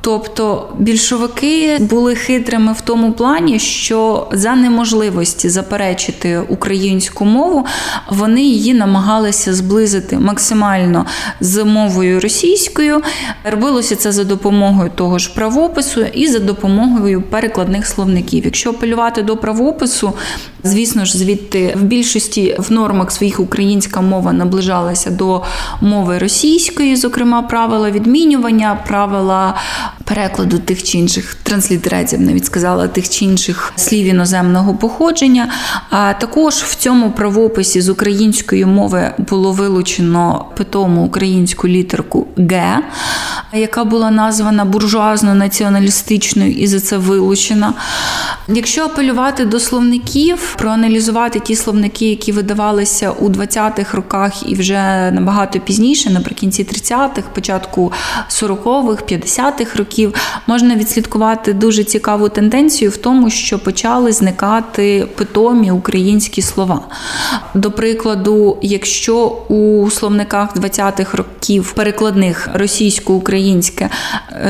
Тобто 0.00 0.68
більшовики 0.78 1.78
були 1.78 2.14
хитрими 2.14 2.72
в 2.72 2.80
тому 2.80 3.12
плані, 3.12 3.58
що 3.58 4.28
за 4.32 4.54
неможливості 4.54 5.48
заперечити 5.48 6.38
українську 6.38 7.24
мову, 7.24 7.66
вони 8.10 8.42
її 8.42 8.74
намагалися 8.74 9.54
зблизити 9.54 10.18
максимально 10.18 11.06
з 11.40 11.64
мовою 11.64 12.20
російською. 12.20 13.02
Робилося 13.44 13.96
це 13.96 14.12
за 14.12 14.24
допомогою 14.24 14.67
допомогою 14.68 14.90
того 14.94 15.18
ж 15.18 15.34
правопису 15.34 16.00
і 16.02 16.28
за 16.28 16.38
допомогою 16.38 17.22
перекладних 17.22 17.86
словників. 17.86 18.44
Якщо 18.44 18.70
апелювати 18.70 19.22
до 19.22 19.36
правопису, 19.36 20.12
звісно 20.64 21.04
ж, 21.04 21.18
звідти 21.18 21.74
в 21.76 21.82
більшості 21.82 22.56
в 22.58 22.72
нормах 22.72 23.12
своїх 23.12 23.40
українська 23.40 24.00
мова 24.00 24.32
наближалася 24.32 25.10
до 25.10 25.42
мови 25.80 26.18
російської, 26.18 26.96
зокрема 26.96 27.42
правила 27.42 27.90
відмінювання, 27.90 28.78
правила 28.86 29.54
перекладу 30.04 30.58
тих 30.58 30.82
чи 30.82 30.98
інших 30.98 31.34
транслітераців, 31.34 32.20
навіть 32.20 32.44
сказала 32.44 32.88
тих 32.88 33.08
чи 33.08 33.24
інших 33.24 33.72
слів 33.76 34.06
іноземного 34.06 34.74
походження. 34.74 35.48
А 35.90 36.12
також 36.12 36.54
в 36.54 36.74
цьому 36.74 37.10
правописі 37.10 37.80
з 37.80 37.88
української 37.88 38.64
мови 38.64 39.12
було 39.18 39.52
вилучено 39.52 40.44
питому 40.56 41.04
українську 41.04 41.68
літерку 41.68 42.26
Г, 42.36 42.82
яка 43.52 43.84
була 43.84 44.10
названа 44.10 44.64
буржуазно-націоналістичною 44.64 46.56
і 46.56 46.66
за 46.66 46.80
це 46.80 46.98
вилучена. 46.98 47.74
Якщо 48.54 48.84
апелювати 48.84 49.44
до 49.44 49.60
словників, 49.60 50.54
проаналізувати 50.58 51.40
ті 51.40 51.56
словники, 51.56 52.10
які 52.10 52.32
видавалися 52.32 53.10
у 53.10 53.28
20-х 53.28 53.96
роках 53.96 54.50
і 54.50 54.54
вже 54.54 55.10
набагато 55.10 55.60
пізніше, 55.60 56.10
наприкінці 56.10 56.64
30-х, 56.64 57.22
початку 57.34 57.92
40-х, 58.30 59.02
50-х 59.02 59.78
років, 59.78 60.14
можна 60.46 60.74
відслідкувати 60.74 61.52
дуже 61.52 61.84
цікаву 61.84 62.28
тенденцію 62.28 62.90
в 62.90 62.96
тому, 62.96 63.30
що 63.30 63.58
почали 63.58 64.12
зникати 64.12 65.06
питомі 65.16 65.70
українські 65.70 66.42
слова. 66.42 66.80
До 67.54 67.70
прикладу, 67.70 68.58
якщо 68.62 69.26
у 69.48 69.90
словниках 69.90 70.56
20-х 70.56 71.16
років 71.16 71.72
перекладних 71.72 72.48
російсько-українське 72.54 73.90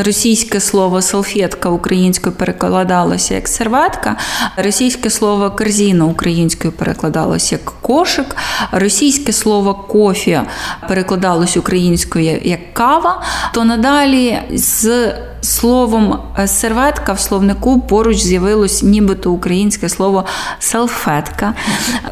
російське 0.04 0.60
слово 0.60 1.02
салфетка 1.02 1.68
українською 1.68 2.34
перекладалося 2.36 3.34
як 3.34 3.48
серветка, 3.88 4.16
російське 4.56 5.10
слово 5.10 5.50
корзіна 5.50 6.04
українською 6.04 6.72
перекладалося 6.72 7.54
як 7.54 7.64
кошик, 7.64 8.36
російське 8.72 9.32
слово 9.32 9.74
кофі 9.74 10.40
перекладалось 10.88 11.56
українською 11.56 12.40
як 12.44 12.74
кава, 12.74 13.22
то 13.54 13.64
надалі 13.64 14.38
з 14.52 15.12
словом 15.40 16.18
е, 16.38 16.48
серветка 16.48 17.12
в 17.12 17.20
словнику 17.20 17.80
поруч 17.80 18.16
з'явилось 18.16 18.82
нібито 18.82 19.32
українське 19.32 19.88
слово 19.88 20.24
салфетка. 20.58 21.54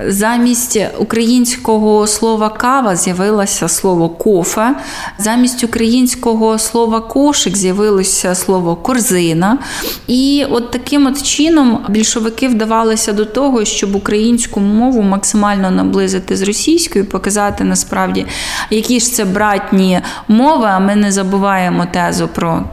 Замість 0.07 0.81
українського 0.99 2.07
слова 2.07 2.49
кава 2.49 2.97
з'явилося 2.97 3.69
слово 3.69 4.09
кофе, 4.09 4.75
замість 5.19 5.65
українського 5.65 6.59
слова 6.59 7.01
кошик 7.01 7.57
з'явилося 7.57 8.35
слово 8.35 8.77
корзина. 8.77 9.59
І 10.07 10.47
от 10.51 10.71
таким 10.71 11.07
от 11.07 11.23
чином 11.23 11.79
більшовики 11.89 12.49
вдавалися 12.49 13.13
до 13.13 13.25
того, 13.25 13.65
щоб 13.65 13.95
українську 13.95 14.61
мову 14.61 15.03
максимально 15.03 15.71
наблизити 15.71 16.37
з 16.37 16.43
російською, 16.43 17.05
показати 17.05 17.65
насправді, 17.65 18.27
які 18.71 19.01
ж 19.01 19.13
це 19.13 19.25
братні 19.25 20.01
мови. 20.29 20.67
А 20.67 20.79
ми 20.79 20.97
не 20.97 21.13
забуваємо 21.13 21.87
тезу 21.93 22.29
про 22.29 22.65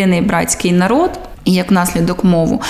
триєдиний 0.00 0.20
братський 0.28 0.72
народ 0.72 1.10
і 1.44 1.52
як 1.52 1.70
наслідок 1.70 2.24
мову. 2.24 2.62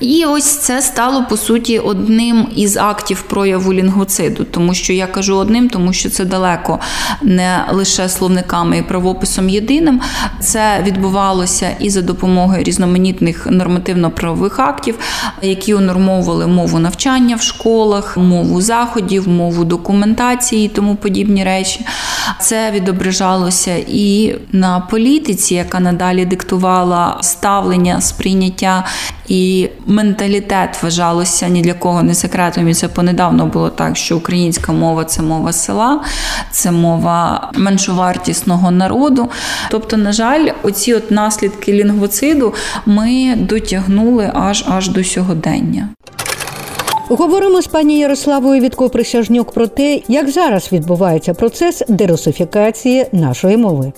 І 0.00 0.24
ось 0.24 0.56
це 0.56 0.82
стало 0.82 1.24
по 1.30 1.36
суті 1.36 1.78
одним 1.78 2.48
із 2.56 2.76
актів 2.76 3.22
прояву 3.22 3.72
лінгоциду, 3.72 4.44
тому 4.44 4.74
що 4.74 4.92
я 4.92 5.06
кажу 5.06 5.36
одним, 5.36 5.68
тому 5.68 5.92
що 5.92 6.10
це 6.10 6.24
далеко 6.24 6.78
не 7.22 7.64
лише 7.72 8.08
словниками 8.08 8.78
і 8.78 8.82
правописом 8.82 9.48
єдиним. 9.48 10.00
Це 10.40 10.82
відбувалося 10.86 11.70
і 11.80 11.90
за 11.90 12.02
допомогою 12.02 12.62
різноманітних 12.62 13.46
нормативно-правових 13.46 14.58
актів, 14.58 14.98
які 15.42 15.74
унормовували 15.74 16.46
мову 16.46 16.78
навчання 16.78 17.36
в 17.36 17.42
школах, 17.42 18.16
мову 18.16 18.60
заходів, 18.60 19.28
мову 19.28 19.64
документації 19.64 20.66
і 20.66 20.68
тому 20.68 20.96
подібні 20.96 21.44
речі. 21.44 21.86
Це 22.40 22.70
відображалося 22.70 23.76
і 23.88 24.34
на 24.52 24.80
політиці, 24.80 25.54
яка 25.54 25.80
надалі 25.80 26.24
диктувала 26.24 27.18
ставлення 27.20 28.00
сприйняття 28.12 28.84
і 29.28 29.68
менталітет 29.86 30.82
вважалося 30.82 31.48
ні 31.48 31.62
для 31.62 31.74
кого 31.74 32.02
не 32.02 32.14
секретом. 32.14 32.68
І 32.68 32.74
це 32.74 32.88
понедавно 32.88 33.46
було 33.46 33.70
так, 33.70 33.96
що 33.96 34.16
українська 34.16 34.72
мова 34.72 35.04
це 35.04 35.22
мова 35.22 35.52
села, 35.52 36.00
це 36.50 36.70
мова 36.70 37.50
меншовартісного 37.54 38.70
народу. 38.70 39.28
Тобто, 39.70 39.96
на 39.96 40.12
жаль, 40.12 40.48
оці 40.62 40.94
от 40.94 41.10
наслідки 41.10 41.72
лінгвоциду 41.72 42.54
ми 42.86 43.36
дотягнули 43.36 44.30
аж 44.34 44.64
аж 44.68 44.88
до 44.88 45.04
сьогодення. 45.04 45.88
Говоримо 47.08 47.62
з 47.62 47.66
пані 47.66 47.98
Ярославою 47.98 48.60
Вітко 48.60 48.88
Присяжнюк 48.88 49.52
про 49.52 49.66
те, 49.66 50.00
як 50.08 50.30
зараз 50.30 50.72
відбувається 50.72 51.34
процес 51.34 51.82
дерусифікації 51.88 53.06
нашої 53.12 53.56
мови. 53.56 53.92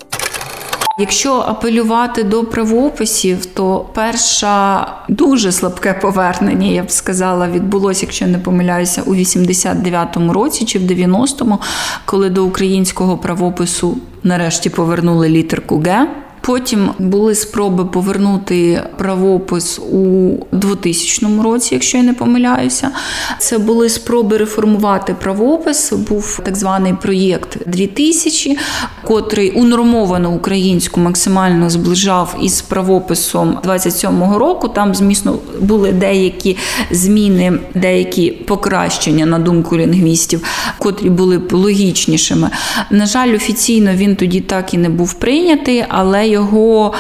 Якщо 0.99 1.33
апелювати 1.35 2.23
до 2.23 2.45
правописів, 2.45 3.47
то 3.47 3.87
перша 3.95 4.87
дуже 5.09 5.53
слабке 5.53 5.95
повернення, 5.95 6.67
я 6.67 6.83
б 6.83 6.91
сказала, 6.91 7.49
відбулося, 7.49 8.07
якщо 8.07 8.27
не 8.27 8.39
помиляюся, 8.39 9.03
у 9.03 9.15
89-му 9.15 10.33
році 10.33 10.65
чи 10.65 10.79
в 10.79 10.83
90-му, 10.83 11.59
коли 12.05 12.31
до 12.31 12.45
українського 12.45 13.19
правопису 13.19 13.99
нарешті 14.23 14.71
повернули 14.71 15.29
літерку 15.29 15.83
Г. 15.87 16.07
Потім 16.47 16.91
були 16.99 17.35
спроби 17.35 17.85
повернути 17.85 18.83
правопис 18.99 19.79
у 19.79 20.31
2000 20.53 21.27
році, 21.43 21.75
якщо 21.75 21.99
я 21.99 22.05
не 22.05 22.15
помиляюся. 22.15 22.91
Це 23.39 23.59
були 23.59 23.89
спроби 23.89 24.37
реформувати 24.37 25.15
правопис. 25.15 25.93
Був 25.93 26.41
так 26.45 26.57
званий 26.57 26.95
проєкт 27.03 27.59
2000, 27.67 28.59
котрий 29.05 29.51
унормовано 29.51 30.33
українську 30.33 31.01
максимально 31.01 31.71
зближав 31.71 32.37
із 32.43 32.63
правописом 32.63 33.59
27-го 33.65 34.39
року. 34.39 34.69
Там, 34.69 34.95
змісно, 34.95 35.39
були 35.61 35.93
деякі 35.93 36.57
зміни, 36.91 37.53
деякі 37.75 38.31
покращення 38.31 39.27
на 39.27 39.39
думку 39.39 39.77
лінгвістів, 39.77 40.43
котрі 40.79 41.11
були 41.11 41.41
логічнішими. 41.51 42.51
На 42.91 43.07
жаль, 43.07 43.35
офіційно 43.35 43.93
він 43.95 44.17
тоді 44.17 44.41
так 44.41 44.75
і 44.75 44.79
не 44.79 44.89
був 44.89 45.15
прийнятий, 45.15 45.85
але 45.89 46.34
його 46.35 46.93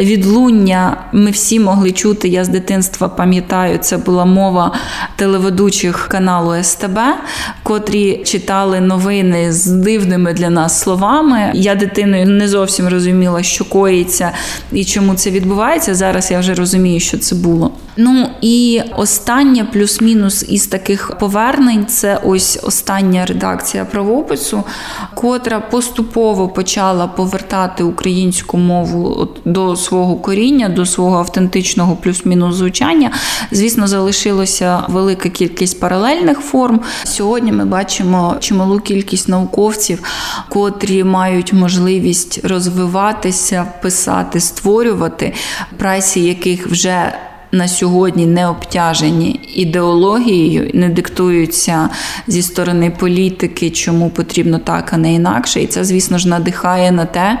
відлуння 0.00 0.96
ми 1.12 1.30
всі 1.30 1.60
могли 1.60 1.92
чути. 1.92 2.28
Я 2.28 2.44
з 2.44 2.48
дитинства 2.48 3.08
пам'ятаю, 3.08 3.78
це 3.78 3.96
була 3.96 4.24
мова 4.24 4.74
телеведучих 5.16 6.08
каналу 6.08 6.62
СТБ, 6.62 6.98
котрі 7.62 8.22
читали 8.24 8.80
новини 8.80 9.52
з 9.52 9.66
дивними 9.66 10.32
для 10.32 10.50
нас 10.50 10.80
словами. 10.80 11.50
Я 11.54 11.74
дитиною 11.74 12.26
не 12.26 12.48
зовсім 12.48 12.88
розуміла, 12.88 13.42
що 13.42 13.64
коїться 13.64 14.32
і 14.72 14.84
чому 14.84 15.14
це 15.14 15.30
відбувається. 15.30 15.94
Зараз 15.94 16.30
я 16.30 16.38
вже 16.38 16.54
розумію, 16.54 17.00
що 17.00 17.18
це 17.18 17.34
було. 17.34 17.72
Ну 18.00 18.26
і 18.40 18.80
останнє 18.96 19.64
плюс-мінус 19.64 20.44
із 20.48 20.66
таких 20.66 21.18
повернень 21.20 21.86
це 21.86 22.20
ось 22.24 22.60
остання 22.62 23.26
редакція 23.26 23.84
правопису, 23.84 24.64
котра 25.14 25.60
поступово 25.60 26.48
почала 26.48 27.06
повертати 27.06 27.82
українську 27.82 28.58
мову 28.58 28.77
до 29.44 29.76
свого 29.76 30.16
коріння, 30.16 30.68
до 30.68 30.86
свого 30.86 31.18
автентичного 31.18 31.96
плюс-мінус 31.96 32.54
звучання. 32.54 33.10
Звісно, 33.50 33.86
залишилося 33.86 34.82
велика 34.88 35.28
кількість 35.28 35.80
паралельних 35.80 36.38
форм. 36.38 36.80
Сьогодні 37.04 37.52
ми 37.52 37.64
бачимо 37.64 38.36
чималу 38.40 38.80
кількість 38.80 39.28
науковців, 39.28 40.02
котрі 40.48 41.04
мають 41.04 41.52
можливість 41.52 42.44
розвиватися, 42.44 43.66
писати, 43.82 44.40
створювати, 44.40 45.34
прайсі 45.76 46.24
яких 46.24 46.66
вже 46.66 47.12
на 47.52 47.68
сьогодні 47.68 48.26
не 48.26 48.48
обтяжені 48.48 49.40
ідеологією, 49.54 50.70
не 50.74 50.88
диктуються 50.88 51.88
зі 52.26 52.42
сторони 52.42 52.92
політики, 52.98 53.70
чому 53.70 54.10
потрібно 54.10 54.58
так, 54.58 54.92
а 54.92 54.96
не 54.96 55.14
інакше. 55.14 55.62
І 55.62 55.66
це, 55.66 55.84
звісно 55.84 56.18
ж, 56.18 56.28
надихає 56.28 56.92
на 56.92 57.04
те, 57.04 57.38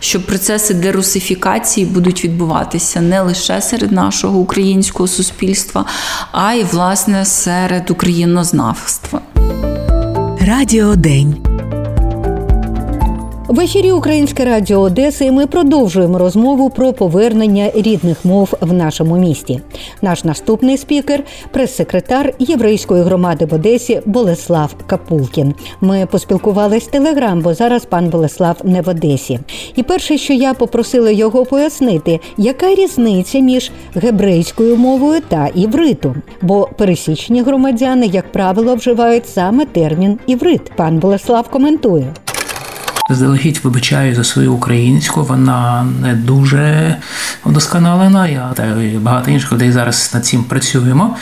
що 0.00 0.26
процеси 0.26 0.74
дерусифікації 0.74 1.86
будуть 1.86 2.24
відбуватися 2.24 3.00
не 3.00 3.20
лише 3.20 3.60
серед 3.60 3.92
нашого 3.92 4.38
українського 4.38 5.06
суспільства, 5.06 5.84
а 6.32 6.52
й 6.52 6.64
власне 6.64 7.24
серед 7.24 7.90
українознавства. 7.90 9.20
Радіо 10.40 10.96
День. 10.96 11.53
В 13.48 13.60
ефірі 13.60 13.92
Українське 13.92 14.44
Радіо 14.44 14.80
Одеси 14.80 15.32
ми 15.32 15.46
продовжуємо 15.46 16.18
розмову 16.18 16.70
про 16.70 16.92
повернення 16.92 17.70
рідних 17.74 18.24
мов 18.24 18.54
в 18.60 18.72
нашому 18.72 19.16
місті. 19.16 19.60
Наш 20.02 20.24
наступний 20.24 20.76
спікер 20.76 21.24
прес-секретар 21.50 22.32
єврейської 22.38 23.02
громади 23.02 23.44
в 23.44 23.54
Одесі 23.54 24.00
Болеслав 24.06 24.74
Капулкін. 24.86 25.54
Ми 25.80 26.06
поспілкувались 26.10 26.86
телеграм, 26.86 27.40
бо 27.40 27.54
зараз 27.54 27.84
пан 27.84 28.08
Болеслав 28.08 28.56
не 28.64 28.82
в 28.82 28.88
Одесі. 28.88 29.40
І 29.76 29.82
перше, 29.82 30.18
що 30.18 30.32
я 30.32 30.54
попросила 30.54 31.10
його 31.10 31.44
пояснити, 31.44 32.20
яка 32.36 32.74
різниця 32.74 33.38
між 33.38 33.70
гебрейською 33.94 34.76
мовою 34.76 35.20
та 35.28 35.46
івритом, 35.46 36.22
бо 36.42 36.68
пересічні 36.78 37.42
громадяни, 37.42 38.06
як 38.06 38.32
правило, 38.32 38.74
вживають 38.74 39.28
саме 39.28 39.64
термін 39.64 40.18
іврит. 40.26 40.62
Пан 40.76 40.98
Болеслав 40.98 41.48
коментує. 41.48 42.14
Заздалегідь 43.08 43.60
вибачаю 43.62 44.14
за 44.14 44.24
свою 44.24 44.52
українську, 44.52 45.24
вона 45.24 45.86
не 46.02 46.14
дуже 46.14 46.96
вдосконалена. 47.44 48.28
Я 48.28 48.52
та 48.56 48.76
багато 48.98 49.30
інших 49.30 49.52
людей 49.52 49.72
зараз 49.72 50.10
над 50.14 50.26
цим 50.26 50.44
працюємо. 50.44 51.16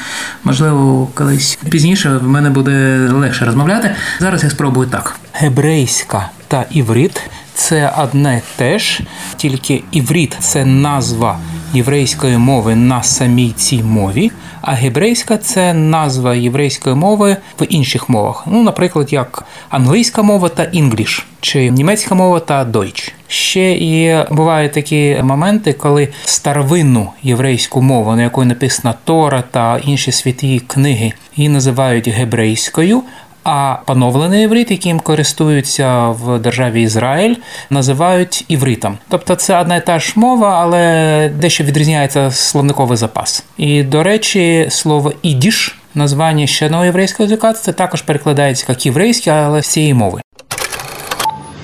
Можливо, 0.45 1.09
колись 1.15 1.59
пізніше 1.71 2.17
в 2.17 2.29
мене 2.29 2.51
буде 2.51 2.99
легше 3.12 3.45
розмовляти. 3.45 3.95
Зараз 4.21 4.45
я 4.45 4.51
спробую 4.51 4.89
так: 4.89 5.17
гебрейська 5.33 6.31
та 6.49 6.65
іврит 6.71 7.21
це 7.54 7.92
одне 7.99 8.42
теж, 8.56 9.00
тільки 9.37 9.82
іврит 9.92 10.37
це 10.38 10.64
назва 10.64 11.38
єврейської 11.73 12.38
мови 12.38 12.75
на 12.75 13.02
самій 13.02 13.50
цій 13.50 13.82
мові. 13.82 14.30
А 14.61 14.73
гебрейська 14.73 15.37
це 15.37 15.75
назва 15.75 16.35
єврейської 16.35 16.97
мови 16.97 17.37
в 17.61 17.64
інших 17.64 18.09
мовах. 18.09 18.44
Ну, 18.47 18.62
наприклад, 18.62 19.12
як 19.12 19.44
англійська 19.71 20.23
мова 20.23 20.49
та 20.49 20.65
English, 20.65 21.26
чи 21.41 21.71
німецька 21.71 22.15
мова 22.15 22.41
та 22.41 22.65
Deutsch. 22.65 23.15
Ще 23.28 23.73
і 23.73 24.25
бувають 24.30 24.73
такі 24.73 25.17
моменти, 25.23 25.73
коли 25.73 26.08
старовинну 26.25 27.10
єврейську 27.23 27.82
мову, 27.82 28.17
на 28.17 28.23
якої 28.23 28.49
написана 28.49 28.95
Тора 29.04 29.45
та 29.50 29.78
інші 29.78 30.12
святі 30.12 30.62
книги, 30.67 31.12
її 31.36 31.49
називають 31.49 32.08
гебрейською. 32.08 33.02
А 33.45 33.76
поновлений 33.87 34.45
іврит, 34.45 34.71
яким 34.71 35.00
користуються 35.00 36.09
в 36.09 36.39
державі 36.39 36.83
Ізраїль, 36.83 37.35
називають 37.71 38.45
івритом. 38.49 38.99
Тобто 39.09 39.35
це 39.35 39.61
одна 39.61 39.76
і 39.76 39.87
та 39.87 39.99
ж 39.99 40.13
мова, 40.17 40.61
але 40.63 41.31
дещо 41.41 41.65
відрізняється 41.65 42.31
словниковий 42.31 42.97
запас. 42.97 43.45
І 43.57 43.83
до 43.83 44.02
речі, 44.02 44.67
слово 44.71 45.13
ідіш, 45.23 45.78
названня 45.95 46.47
ще 46.47 46.67
одного 46.67 46.85
єврейського 46.85 47.25
язика, 47.25 47.52
це 47.52 47.73
також 47.73 48.02
перекладається 48.02 48.67
як 48.69 48.87
єврейське, 48.87 49.31
але 49.31 49.63
з 49.63 49.67
цієї 49.67 49.95
мови. 49.95 50.21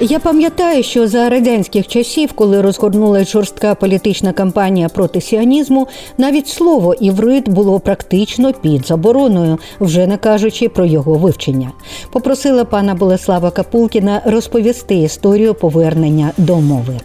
Я 0.01 0.19
пам'ятаю, 0.19 0.83
що 0.83 1.09
за 1.09 1.29
радянських 1.29 1.87
часів, 1.87 2.33
коли 2.33 2.63
розгорнулася 2.63 3.31
жорстка 3.31 3.75
політична 3.75 4.33
кампанія 4.33 4.89
проти 4.89 5.21
сіонізму, 5.21 5.89
навіть 6.19 6.49
слово 6.49 6.95
іврит 6.95 7.49
було 7.49 7.81
практично 7.81 8.53
під 8.53 8.87
забороною, 8.87 9.59
вже 9.81 10.07
не 10.07 10.17
кажучи 10.17 10.69
про 10.69 10.85
його 10.87 11.15
вивчення. 11.15 11.73
Попросила 12.13 12.65
пана 12.65 12.95
Болеслава 12.95 13.51
Капулкіна 13.51 14.23
розповісти 14.25 14.95
історію 14.95 15.55
повернення 15.55 16.33
до 16.37 16.57
мови. 16.57 17.01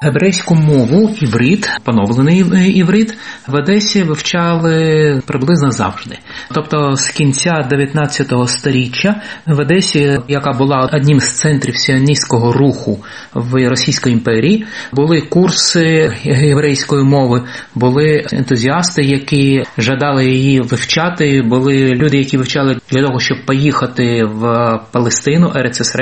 Гебрейську 0.00 0.54
мову 0.54 1.10
іврит, 1.20 1.70
поновлений 1.84 2.38
іврит, 2.78 3.18
в 3.46 3.54
Одесі 3.54 4.02
вивчали 4.02 5.22
приблизно 5.26 5.70
завжди. 5.70 6.18
Тобто 6.54 6.96
з 6.96 7.08
кінця 7.08 7.66
19 7.70 8.32
століття 8.46 9.22
в 9.46 9.60
Одесі, 9.60 10.18
яка 10.28 10.52
була 10.52 10.90
одним 10.92 11.20
з 11.20 11.32
центрів 11.32 11.76
сіоністського 11.76 12.52
руху 12.52 12.98
в 13.34 13.68
Російській 13.68 14.10
імперії, 14.10 14.66
були 14.92 15.20
курси 15.20 16.12
єврейської 16.24 17.04
мови, 17.04 17.42
були 17.74 18.24
ентузіасти, 18.32 19.02
які 19.02 19.64
жадали 19.78 20.26
її 20.26 20.60
вивчати. 20.60 21.42
Були 21.42 21.88
люди, 21.94 22.18
які 22.18 22.36
вивчали 22.36 22.76
для 22.90 23.02
того, 23.06 23.20
щоб 23.20 23.46
поїхати 23.46 24.24
в 24.24 24.70
Палестину, 24.92 25.52
Ерец 25.54 25.96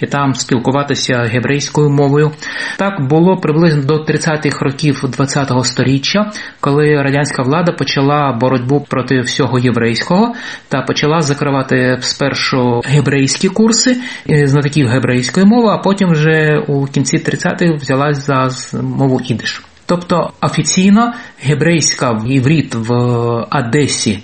і 0.00 0.06
там 0.06 0.34
спілкуватися 0.34 1.30
єврейською 1.32 1.90
мовою. 1.90 2.30
Так 2.78 3.08
було 3.08 3.27
було 3.28 3.40
приблизно 3.40 3.82
до 3.82 3.94
30-х 3.94 4.64
років 4.64 5.04
ХХ 5.18 5.64
століття, 5.64 6.30
коли 6.60 7.02
радянська 7.02 7.42
влада 7.42 7.72
почала 7.72 8.32
боротьбу 8.32 8.80
проти 8.80 9.20
всього 9.20 9.58
єврейського 9.58 10.34
та 10.68 10.82
почала 10.82 11.22
закривати 11.22 11.98
спершу 12.00 12.82
єврейські 12.94 13.48
курси 13.48 13.96
знатоків 14.44 14.88
гебрейської 14.88 15.46
мови, 15.46 15.68
а 15.68 15.78
потім 15.78 16.10
вже 16.10 16.64
у 16.68 16.86
кінці 16.86 17.16
30-х 17.16 17.74
взялась 17.74 18.26
за 18.26 18.48
мову 18.82 19.20
ідиш. 19.24 19.62
Тобто 19.86 20.30
офіційно 20.40 21.12
гебрейська 21.42 22.22
іврит 22.26 22.74
в 22.74 22.92
Одесі 23.50 24.18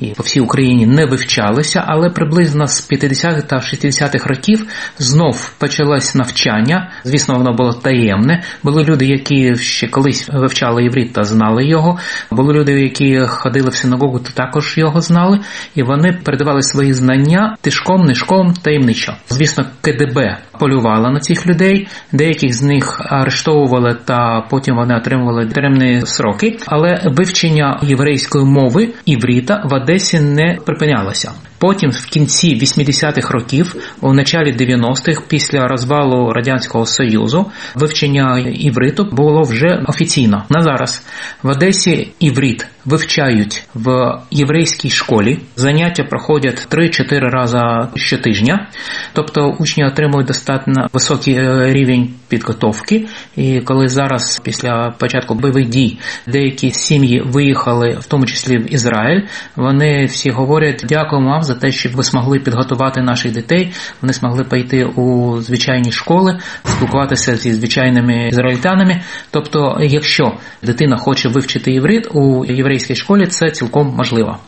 і 0.00 0.06
по 0.06 0.22
всій 0.22 0.40
Україні 0.40 0.86
не 0.86 1.06
вивчалися, 1.06 1.84
але 1.86 2.10
приблизно 2.10 2.66
з 2.66 2.90
50-х 2.90 3.42
та 3.42 3.56
60-х 3.56 4.26
років 4.26 4.66
знов 4.98 5.52
почалось 5.58 6.14
навчання. 6.14 6.90
Звісно, 7.04 7.34
воно 7.34 7.52
було 7.52 7.72
таємне. 7.72 8.42
Були 8.62 8.84
люди, 8.84 9.06
які 9.06 9.54
ще 9.56 9.88
колись 9.88 10.28
вивчали 10.28 10.82
єврит 10.82 11.12
та 11.12 11.24
знали 11.24 11.66
його. 11.66 11.98
Були 12.30 12.54
люди, 12.54 12.72
які 12.72 13.20
ходили 13.20 13.70
в 13.70 13.74
синагогу, 13.74 14.18
та 14.18 14.30
також 14.30 14.78
його 14.78 15.00
знали, 15.00 15.40
і 15.74 15.82
вони 15.82 16.12
передавали 16.24 16.62
свої 16.62 16.92
знання 16.92 17.56
тишком, 17.60 18.06
нишком, 18.06 18.54
таємничо. 18.54 19.12
Звісно, 19.28 19.64
КДБ 19.80 20.38
полювала 20.58 21.10
на 21.10 21.20
цих 21.20 21.46
людей. 21.46 21.88
Деяких 22.12 22.54
з 22.54 22.62
них 22.62 23.00
арештовували, 23.00 23.96
та 24.04 24.46
потім 24.50 24.76
вони 24.76 24.96
отримували 24.96 25.46
тюремні 25.46 26.02
сроки. 26.04 26.58
Але 26.66 27.00
вивчення 27.04 27.80
єврейської 27.82 28.44
мови 28.44 28.88
івріта 29.06 29.62
в 29.64 29.74
Одесі 29.94 30.20
не 30.20 30.58
припинялося. 30.66 31.32
Потім, 31.64 31.90
в 31.90 32.06
кінці 32.06 32.48
80-х 32.56 33.30
років, 33.30 33.74
у 34.00 34.12
началі 34.12 34.52
90-х, 34.52 35.22
після 35.28 35.68
розвалу 35.68 36.32
радянського 36.32 36.86
союзу, 36.86 37.46
вивчення 37.74 38.38
івриту 38.38 39.08
було 39.12 39.42
вже 39.42 39.84
офіційно. 39.86 40.44
На 40.48 40.62
зараз 40.62 41.06
в 41.42 41.48
Одесі 41.48 42.12
іврит 42.20 42.66
вивчають 42.84 43.64
в 43.74 44.18
єврейській 44.30 44.90
школі. 44.90 45.38
Заняття 45.56 46.04
проходять 46.04 46.68
3-4 46.70 47.20
рази 47.20 47.88
щотижня, 47.94 48.66
тобто 49.12 49.56
учні 49.58 49.84
отримують 49.84 50.26
достатньо 50.26 50.86
високий 50.92 51.34
е, 51.34 51.72
рівень 51.72 52.10
підготовки. 52.28 53.06
І 53.36 53.60
коли 53.60 53.88
зараз, 53.88 54.40
після 54.44 54.94
початку 54.98 55.34
бойових 55.34 55.68
дій, 55.68 55.98
деякі 56.26 56.70
сім'ї 56.70 57.22
виїхали, 57.26 57.90
в 58.00 58.06
тому 58.06 58.26
числі 58.26 58.58
в 58.58 58.74
Ізраїль, 58.74 59.22
вони 59.56 60.04
всі 60.04 60.30
говорять: 60.30 60.84
дякуємо 60.88 61.30
вам 61.30 61.42
за 61.42 61.53
те, 61.54 61.72
щоб 61.72 61.92
ви 61.92 62.02
змогли 62.02 62.38
підготувати 62.38 63.02
наших 63.02 63.32
дітей. 63.32 63.72
Вони 64.02 64.12
змогли 64.12 64.44
пойти 64.44 64.84
у 64.84 65.40
звичайні 65.40 65.92
школи, 65.92 66.38
спілкуватися 66.64 67.36
зі 67.36 67.52
звичайними 67.52 68.28
ізраїльтянами. 68.28 69.00
Тобто, 69.30 69.78
якщо 69.80 70.32
дитина 70.62 70.96
хоче 70.96 71.28
вивчити 71.28 71.72
єврит 71.72 72.08
у 72.10 72.44
єврейській 72.44 72.94
школі, 72.94 73.26
це 73.26 73.50
цілком 73.50 73.94
можливо. 73.96 74.38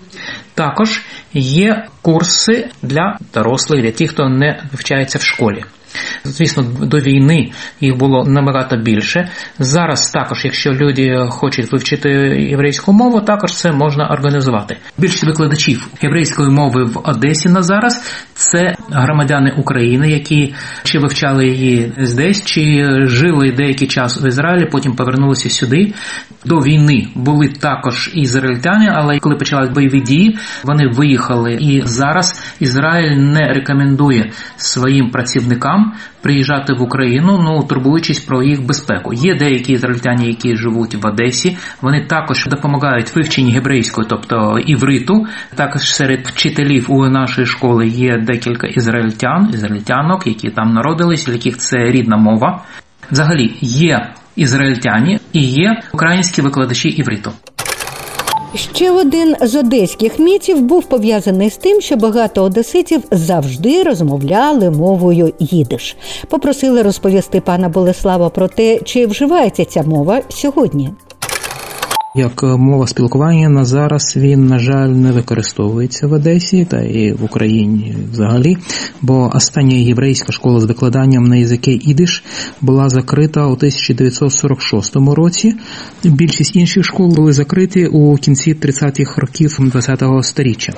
Також 0.54 1.02
є 1.34 1.86
курси 2.02 2.68
для 2.82 3.18
дорослих, 3.34 3.82
для 3.82 3.90
тих, 3.90 4.10
хто 4.10 4.28
не 4.28 4.62
вивчається 4.72 5.18
в 5.18 5.22
школі. 5.22 5.64
Звісно, 6.24 6.62
до 6.62 6.98
війни 6.98 7.50
їх 7.80 7.96
було 7.96 8.24
набагато 8.24 8.76
більше. 8.76 9.28
Зараз 9.58 10.10
також, 10.10 10.44
якщо 10.44 10.72
люди 10.72 11.26
хочуть 11.28 11.72
вивчити 11.72 12.10
єврейську 12.50 12.92
мову, 12.92 13.20
також 13.20 13.52
це 13.52 13.72
можна 13.72 14.08
організувати. 14.08 14.76
Більшість 14.98 15.24
викладачів 15.24 15.88
єврейської 16.02 16.50
мови 16.50 16.84
в 16.84 17.00
Одесі 17.04 17.48
на 17.48 17.62
зараз 17.62 18.24
це 18.34 18.74
громадяни 18.90 19.54
України, 19.58 20.10
які 20.10 20.54
чи 20.84 20.98
вивчали 20.98 21.48
її 21.48 21.92
здесь, 21.98 22.44
чи 22.44 22.84
жили 23.06 23.52
деякий 23.52 23.88
час 23.88 24.22
в 24.22 24.26
Ізраїлі, 24.26 24.68
потім 24.72 24.96
повернулися 24.96 25.50
сюди. 25.50 25.94
До 26.44 26.56
війни 26.56 27.08
були 27.14 27.48
також 27.48 28.10
ізраїльтяни, 28.14 28.92
але 28.94 29.18
коли 29.18 29.36
почалися 29.36 29.72
бойові 29.72 30.00
дії, 30.00 30.38
вони 30.64 30.88
виїхали. 30.88 31.52
І 31.52 31.82
зараз 31.84 32.42
Ізраїль 32.60 33.16
не 33.16 33.52
рекомендує 33.52 34.30
своїм 34.56 35.10
працівникам 35.10 35.85
приїжджати 36.22 36.72
в 36.72 36.82
Україну, 36.82 37.38
ну 37.44 37.62
турбуючись 37.62 38.20
про 38.20 38.42
їх 38.42 38.66
безпеку. 38.66 39.12
Є 39.14 39.34
деякі 39.34 39.72
ізраїльтяни, 39.72 40.26
які 40.26 40.56
живуть 40.56 40.94
в 40.94 41.06
Одесі. 41.06 41.56
Вони 41.82 42.00
також 42.00 42.46
допомагають 42.46 43.16
вивченні 43.16 43.52
гебрейської, 43.52 44.06
тобто 44.10 44.58
івриту. 44.58 45.26
Також 45.54 45.94
серед 45.94 46.26
вчителів 46.26 46.86
у 46.88 47.08
нашої 47.08 47.46
школи 47.46 47.86
є 47.86 48.18
декілька 48.18 48.66
ізраїльтян, 48.66 49.50
ізраїльтянок, 49.54 50.26
які 50.26 50.50
там 50.50 50.72
народились, 50.72 51.28
яких 51.28 51.56
це 51.56 51.78
рідна 51.78 52.16
мова. 52.16 52.62
Взагалі 53.10 53.54
є 53.60 54.08
ізраїльтяні 54.36 55.18
і 55.32 55.40
є 55.40 55.82
українські 55.92 56.42
викладачі 56.42 56.88
івриту. 56.88 57.32
Ще 58.56 58.90
один 58.90 59.36
з 59.40 59.54
одеських 59.54 60.18
мітів 60.18 60.60
був 60.60 60.84
пов'язаний 60.84 61.50
з 61.50 61.56
тим, 61.56 61.80
що 61.80 61.96
багато 61.96 62.42
одеситів 62.42 63.02
завжди 63.10 63.82
розмовляли 63.82 64.70
мовою 64.70 65.32
їдиш. 65.38 65.96
Попросили 66.28 66.82
розповісти 66.82 67.40
пана 67.40 67.68
Болеслава 67.68 68.28
про 68.28 68.48
те, 68.48 68.80
чи 68.84 69.06
вживається 69.06 69.64
ця 69.64 69.82
мова 69.82 70.22
сьогодні. 70.28 70.90
Як 72.18 72.42
мова 72.42 72.86
спілкування 72.86 73.48
на 73.48 73.64
зараз 73.64 74.16
він, 74.16 74.46
на 74.46 74.58
жаль, 74.58 74.88
не 74.88 75.12
використовується 75.12 76.06
в 76.06 76.12
Одесі 76.12 76.64
та 76.64 76.80
і 76.80 77.12
в 77.12 77.24
Україні 77.24 77.96
взагалі, 78.12 78.56
бо 79.02 79.30
остання 79.34 79.76
єврейська 79.76 80.32
школа 80.32 80.60
з 80.60 80.64
викладанням 80.64 81.24
на 81.24 81.36
язикі 81.36 81.80
ідиш 81.84 82.24
була 82.60 82.88
закрита 82.88 83.46
у 83.46 83.52
1946 83.52 84.96
році. 84.96 85.54
Більшість 86.04 86.56
інших 86.56 86.84
школ 86.84 87.14
були 87.14 87.32
закриті 87.32 87.86
у 87.86 88.16
кінці 88.16 88.54
30-х 88.54 89.20
років 89.20 89.58
ХХ 89.72 90.22
століття. 90.22 90.72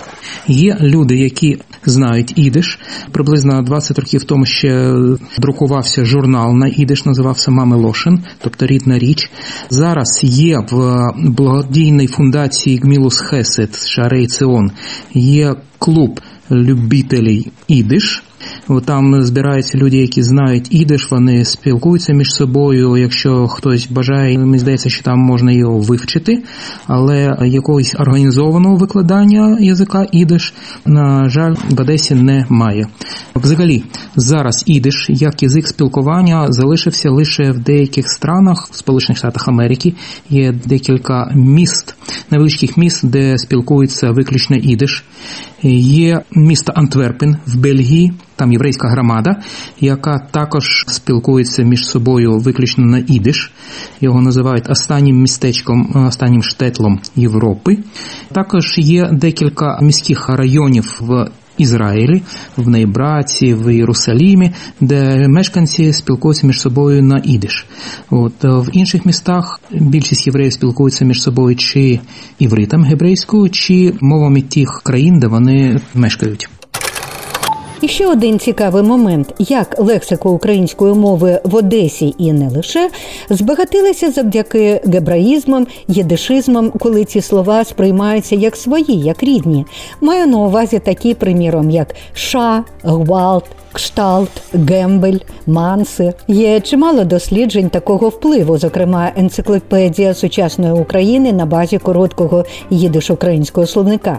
Є 0.49 0.77
люди, 0.81 1.17
які 1.17 1.59
знають 1.87 2.33
ідиш. 2.37 2.79
Приблизно 3.13 3.63
20 3.63 3.99
років 3.99 4.25
тому 4.25 4.47
ще 4.47 4.95
друкувався 5.39 6.05
журнал 6.05 6.53
на 6.55 6.69
ідиш, 6.77 7.05
називався 7.05 7.51
Мами 7.51 7.77
Лошин, 7.77 8.25
тобто 8.43 8.67
рідна 8.67 8.99
річ. 8.99 9.31
Зараз 9.71 10.21
є 10.23 10.59
в 10.71 11.13
благодійної 11.29 12.09
фундації 12.09 12.79
Гмілус 12.79 13.21
Хесет 13.21 13.87
Шарей 13.87 14.27
Цион 14.27 14.71
є 15.15 15.55
клуб 15.79 16.21
любителей 16.51 17.53
ідиш. 17.69 18.23
Там 18.85 19.23
збираються 19.23 19.79
люди, 19.79 19.97
які 19.97 20.23
знають 20.23 20.69
ідиш, 20.71 21.11
вони 21.11 21.45
спілкуються 21.45 22.13
між 22.13 22.33
собою. 22.33 22.97
Якщо 22.97 23.47
хтось 23.47 23.87
бажає, 23.91 24.39
мені 24.39 24.59
здається, 24.59 24.91
що 24.91 25.03
там 25.03 25.19
можна 25.19 25.53
його 25.53 25.79
вивчити, 25.79 26.43
але 26.87 27.37
якогось 27.47 27.95
організованого 27.99 28.77
викладання 28.77 29.59
язика 29.61 30.07
ідиш, 30.13 30.55
на 30.87 31.29
жаль, 31.29 31.55
в 31.71 31.81
Одесі 31.81 32.15
немає. 32.15 32.87
Взагалі, 33.35 33.85
зараз 34.17 34.65
ідиш, 34.67 35.07
як 35.09 35.43
язик 35.43 35.69
спілкування, 35.69 36.47
залишився 36.49 37.11
лише 37.11 37.51
в 37.51 37.59
деяких 37.59 38.09
странах, 38.09 38.69
в 38.71 38.77
Сполучених 38.77 39.19
Штатах 39.19 39.49
Америки. 39.49 39.95
Є 40.31 40.55
декілька 40.67 41.33
міст, 41.35 41.95
невеличких 42.31 42.77
міст, 42.77 43.07
де 43.07 43.39
спілкуються 43.39 44.11
виключно 44.11 44.57
ідиш. 44.57 45.05
Є 45.63 46.21
місто 46.35 46.73
Антверпен 46.77 47.37
в 47.47 47.57
Бельгії, 47.57 48.13
там 48.39 48.53
єврейська 48.53 48.89
громада, 48.89 49.37
яка 49.81 50.19
також 50.31 50.85
спілкується 50.89 51.63
між 51.63 51.89
собою 51.89 52.39
виключно 52.39 52.85
на 52.85 52.99
ідиш. 52.99 53.53
Його 54.01 54.23
називають 54.23 54.71
останнім 54.71 55.17
містечком, 55.17 56.07
останнім 56.07 56.43
штетлом 56.43 57.01
Європи. 57.17 57.79
Також 58.33 58.79
є 58.79 59.09
декілька 59.13 59.79
міських 59.83 60.29
районів 60.29 60.97
в. 61.01 61.31
Ізраїлі, 61.59 62.23
в 62.57 62.69
Нейбраці, 62.69 63.55
в 63.55 63.75
Єрусалімі, 63.75 64.51
де 64.81 65.29
мешканці 65.29 65.93
спілкуються 65.93 66.47
між 66.47 66.61
собою 66.61 67.03
на 67.03 67.21
ідиш. 67.25 67.67
От 68.11 68.45
в 68.45 68.69
інших 68.73 69.07
містах 69.07 69.61
більшість 69.71 70.27
євреїв 70.27 70.53
спілкуються 70.53 71.05
між 71.05 71.23
собою 71.23 71.57
чи 71.57 72.01
івритом 72.39 72.83
гебрейською, 72.83 73.51
чи 73.51 73.95
мовами 74.01 74.43
тих 74.43 74.81
країн, 74.85 75.19
де 75.19 75.27
вони 75.27 75.81
мешкають. 75.95 76.58
І 77.83 77.89
ще 77.89 78.07
один 78.07 78.39
цікавий 78.39 78.83
момент, 78.83 79.35
як 79.39 79.79
лексика 79.79 80.29
української 80.29 80.95
мови 80.95 81.41
в 81.45 81.55
Одесі 81.55 82.15
і 82.19 82.33
не 82.33 82.49
лише 82.49 82.91
збагатилися 83.31 84.11
завдяки 84.11 84.81
гебраїзмам, 84.85 85.67
єдишизмам, 85.89 86.71
коли 86.71 87.05
ці 87.05 87.21
слова 87.21 87.65
сприймаються 87.65 88.35
як 88.35 88.57
свої, 88.57 89.01
як 89.01 89.23
рідні. 89.23 89.67
Маю 90.01 90.27
на 90.27 90.39
увазі 90.39 90.79
такі, 90.79 91.15
приміром, 91.15 91.71
як 91.71 91.95
ша, 92.15 92.65
гвалт, 92.83 93.45
кшталт, 93.79 94.43
гембель, 94.53 95.19
манси. 95.47 96.13
Є 96.29 96.61
чимало 96.61 97.05
досліджень 97.05 97.71
такого 97.71 98.09
впливу, 98.09 98.59
зокрема, 98.59 99.13
енциклопедія 99.17 100.15
сучасної 100.15 100.73
України 100.73 101.33
на 101.33 101.47
базі 101.47 101.79
короткого 101.79 102.45
їдиш-українського 102.71 103.67
словника. 103.67 104.19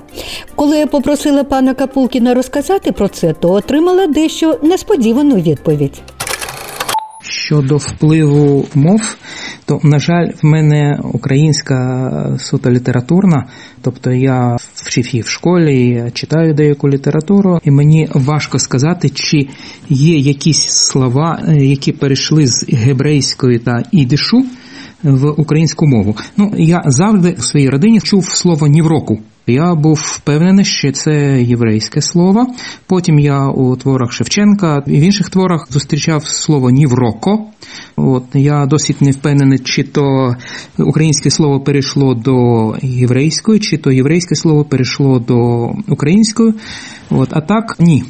Коли 0.55 0.77
я 0.77 0.87
попросила 0.87 1.43
пана 1.43 1.73
Капулкіна 1.73 2.33
розказати 2.33 2.91
про 2.91 3.07
це, 3.07 3.33
то 3.33 3.51
отримала 3.51 4.07
дещо 4.07 4.59
несподівану 4.63 5.35
відповідь. 5.35 6.01
Щодо 7.21 7.77
впливу 7.77 8.65
мов, 8.73 9.17
то, 9.65 9.79
на 9.83 9.99
жаль, 9.99 10.27
в 10.43 10.45
мене 10.45 10.99
українська 11.13 12.37
суто 12.39 12.71
літературна, 12.71 13.45
тобто 13.81 14.11
я 14.11 14.57
вчив 14.89 15.23
в 15.25 15.29
школі, 15.29 16.03
читаю 16.13 16.53
деяку 16.53 16.89
літературу, 16.89 17.59
і 17.63 17.71
мені 17.71 18.09
важко 18.13 18.59
сказати, 18.59 19.09
чи 19.09 19.47
є 19.89 20.17
якісь 20.17 20.67
слова, 20.67 21.41
які 21.47 21.91
перейшли 21.91 22.47
з 22.47 22.65
гебрейської 22.69 23.59
та 23.59 23.83
ідишу 23.91 24.45
в 25.03 25.29
українську 25.29 25.87
мову. 25.87 26.15
Ну, 26.37 26.53
я 26.57 26.83
завжди 26.85 27.35
в 27.39 27.43
своїй 27.43 27.69
родині 27.69 27.99
чув 28.01 28.25
слово 28.25 28.67
нівроку. 28.67 29.19
Я 29.49 29.75
був 29.75 30.01
впевнений, 30.05 30.65
що 30.65 30.91
це 30.91 31.41
єврейське 31.41 32.01
слово. 32.01 32.47
Потім 32.87 33.19
я 33.19 33.47
у 33.47 33.75
творах 33.75 34.11
Шевченка 34.11 34.83
і 34.87 34.99
в 34.99 35.01
інших 35.01 35.29
творах 35.29 35.67
зустрічав 35.69 36.27
слово 36.27 36.69
нівроко. 36.69 37.45
От 37.95 38.23
я 38.33 38.65
досить 38.65 39.01
не 39.01 39.11
впевнений, 39.11 39.59
чи 39.59 39.83
то 39.83 40.35
українське 40.77 41.29
слово 41.29 41.59
перейшло 41.59 42.13
до 42.13 42.75
єврейської, 42.81 43.59
чи 43.59 43.77
то 43.77 43.91
єврейське 43.91 44.35
слово 44.35 44.65
перейшло 44.65 45.19
до 45.19 45.71
української. 45.87 46.53
От 47.11 47.29
а 47.31 47.41
так 47.41 47.75
ні. 47.79 48.03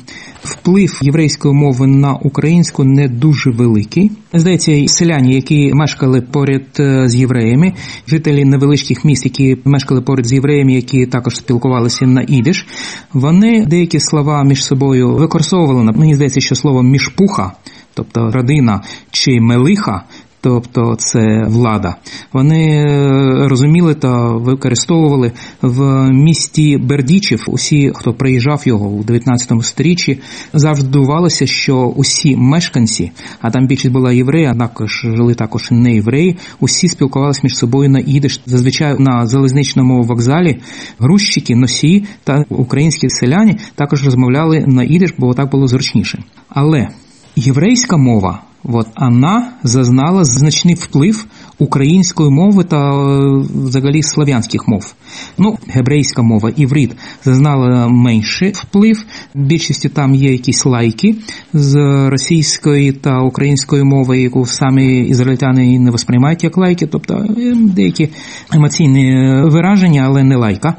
Вплив 0.43 0.99
єврейської 1.01 1.53
мови 1.53 1.87
на 1.87 2.13
українську 2.13 2.83
не 2.83 3.07
дуже 3.07 3.51
великий. 3.51 4.11
Здається, 4.33 4.87
селяні, 4.87 5.35
які 5.35 5.71
мешкали 5.73 6.21
поряд 6.21 6.65
е, 6.79 7.07
з 7.07 7.15
євреями, 7.15 7.73
жителі 8.07 8.45
невеличких 8.45 9.05
міст, 9.05 9.25
які 9.25 9.57
мешкали 9.65 10.01
поряд 10.01 10.25
з 10.27 10.33
євреями, 10.33 10.73
які 10.73 11.05
також 11.05 11.35
спілкувалися 11.35 12.05
на 12.05 12.25
ідиш, 12.27 12.67
вони 13.13 13.65
деякі 13.65 13.99
слова 13.99 14.43
між 14.43 14.65
собою 14.65 15.15
використовували. 15.15 15.91
Мені 15.91 16.15
здається, 16.15 16.39
що 16.39 16.55
слово 16.55 16.83
мішпуха, 16.83 17.51
тобто 17.93 18.31
родина 18.31 18.81
чи 19.11 19.41
мелиха 19.41 20.03
тобто 20.41 20.95
це 20.95 21.45
влада. 21.47 21.95
Вони 22.33 22.65
е, 22.65 23.47
розуміли 23.47 23.95
та 23.95 24.27
використовували 24.27 25.31
в 25.61 26.09
місті 26.11 26.77
Бердічів. 26.77 27.45
Усі, 27.47 27.91
хто 27.95 28.13
приїжджав 28.13 28.61
його 28.65 28.87
у 28.87 29.03
19 29.03 29.65
сторіччі, 29.65 30.19
завжди 30.53 30.89
дивувалися, 30.89 31.47
що 31.47 31.75
усі 31.75 32.35
мешканці, 32.35 33.11
а 33.41 33.51
там 33.51 33.67
більшість 33.67 33.93
була 33.93 34.11
євреї, 34.11 34.53
також 34.59 35.01
жили 35.01 35.33
також 35.33 35.71
не 35.71 35.93
євреї. 35.93 36.37
Усі 36.59 36.89
спілкувалися 36.89 37.41
між 37.43 37.57
собою 37.57 37.89
на 37.89 37.99
ідиш. 37.99 38.41
Зазвичай 38.45 38.95
на 38.99 39.27
залізничному 39.27 40.01
вокзалі 40.01 40.59
грузчики, 40.99 41.55
носії 41.55 42.05
та 42.23 42.45
українські 42.49 43.09
селяни 43.09 43.57
також 43.75 44.05
розмовляли 44.05 44.63
на 44.67 44.83
ідиш, 44.83 45.13
бо 45.17 45.33
так 45.33 45.51
було 45.51 45.67
зручніше. 45.67 46.23
Але 46.49 46.87
єврейська 47.35 47.97
мова. 47.97 48.41
От 48.63 48.87
она 48.95 49.53
зазнала 49.63 50.23
значний 50.23 50.75
вплив 50.75 51.25
української 51.59 52.29
мови 52.29 52.63
та 52.63 52.91
е, 52.91 53.43
взагалі 53.65 54.03
слав'янських 54.03 54.67
мов. 54.67 54.93
Ну, 55.37 55.57
гебрейська 55.67 56.21
мова, 56.21 56.51
іврит 56.55 56.91
зазнала 57.25 57.87
менший 57.87 58.51
вплив. 58.51 59.05
В 59.35 59.39
більшості 59.39 59.89
там 59.89 60.15
є 60.15 60.31
якісь 60.31 60.65
лайки 60.65 61.15
з 61.53 61.75
російської 62.09 62.91
та 62.91 63.19
української 63.21 63.83
мови, 63.83 64.19
яку 64.21 64.45
самі 64.45 64.99
ізраїльтяни 64.99 65.79
не 65.79 65.91
восприймають 65.91 66.43
як 66.43 66.57
лайки, 66.57 66.87
тобто 66.87 67.13
е, 67.13 67.55
деякі 67.55 68.09
емоційні 68.53 69.31
вираження, 69.43 70.03
але 70.05 70.23
не 70.23 70.35
лайка. 70.35 70.75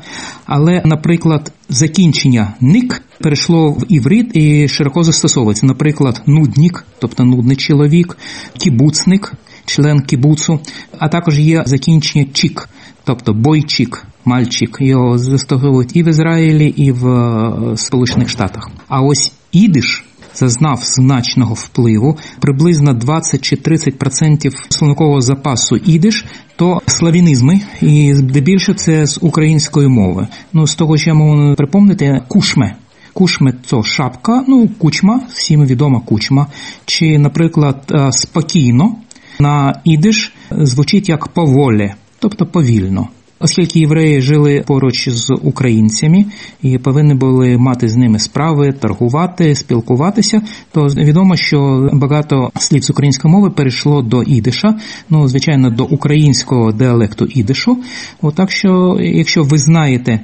Але, 0.47 0.83
наприклад, 0.85 1.53
закінчення 1.69 2.55
ник 2.61 3.03
перейшло 3.21 3.71
в 3.71 3.85
іврит 3.89 4.37
і 4.37 4.69
широко 4.69 5.03
застосовується. 5.03 5.67
Наприклад, 5.67 6.23
нуднік, 6.27 6.85
тобто 6.99 7.25
нудний 7.25 7.57
чоловік, 7.57 8.17
кібуцник, 8.59 9.33
член 9.71 10.03
кібуцу, 10.03 10.61
а 10.99 11.09
також 11.09 11.39
є 11.39 11.63
закінчення 11.67 12.27
чік, 12.33 12.69
тобто 13.05 13.33
бойчик. 13.33 14.07
Мальчик 14.25 14.77
його 14.81 15.19
застосовують 15.19 15.97
і 15.97 16.03
в 16.03 16.09
Ізраїлі, 16.09 16.67
і 16.67 16.93
в 16.93 17.09
е, 17.09 17.77
Сполучених 17.77 18.29
Штатах. 18.29 18.71
А 18.89 19.01
ось 19.01 19.33
ідиш 19.53 20.05
зазнав 20.35 20.81
значного 20.85 21.55
впливу 21.55 22.19
приблизно 22.41 22.93
20 22.95 23.41
чи 23.41 23.57
30% 23.57 24.53
словникового 24.69 25.21
запасу 25.21 25.77
ідиш, 25.77 26.25
то 26.57 26.81
славінізми, 26.87 27.61
і 27.83 28.15
здебільше 28.15 28.75
це 28.75 29.07
з 29.07 29.19
української 29.23 29.89
мови. 29.89 30.29
Ну 30.53 30.67
з 30.67 30.75
того, 30.75 30.97
що 30.97 31.11
я 31.11 31.15
можу 31.15 31.55
припомнити, 31.55 32.21
кушме. 32.29 32.75
Кушме 33.13 33.53
це 33.67 33.83
шапка, 33.83 34.45
ну 34.49 34.69
кучма, 34.79 35.21
всім 35.35 35.67
відома 35.67 36.01
кучма. 36.01 36.47
Чи, 36.85 37.19
наприклад, 37.19 37.77
е, 37.91 38.13
спокійно 38.13 38.95
на 39.41 39.81
ідиш 39.85 40.33
звучить 40.51 41.09
як 41.09 41.29
поволі, 41.29 41.93
тобто 42.19 42.47
повільно. 42.47 43.09
Оскільки 43.43 43.81
євреї 43.81 44.21
жили 44.21 44.65
поруч 44.67 45.09
з 45.09 45.31
українцями 45.43 46.25
і 46.63 46.79
повинні 46.79 47.15
були 47.15 47.59
мати 47.59 47.89
з 47.89 47.97
ними 47.97 48.19
справи, 48.19 48.73
торгувати, 48.73 49.55
спілкуватися, 49.55 50.43
то 50.73 50.87
відомо, 50.87 51.37
що 51.37 51.89
багато 51.93 52.51
слів 52.59 52.83
з 52.83 52.91
української 52.91 53.35
мови 53.35 53.51
перейшло 53.51 54.03
до 54.03 54.23
ідиша, 54.23 54.75
ну 55.11 55.29
звичайно, 55.29 55.71
до 55.71 55.85
українського 55.85 56.73
діалекту 56.73 57.25
ідишу. 57.25 57.79
Отак 58.23 58.51
що, 58.51 58.97
якщо 59.01 59.43
ви 59.43 59.59
знаєте 59.59 60.21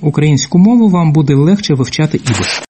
українську 0.00 0.58
мову, 0.58 0.88
вам 0.88 1.12
буде 1.12 1.34
легше 1.34 1.74
вивчати 1.74 2.18
ідиш. 2.18 2.67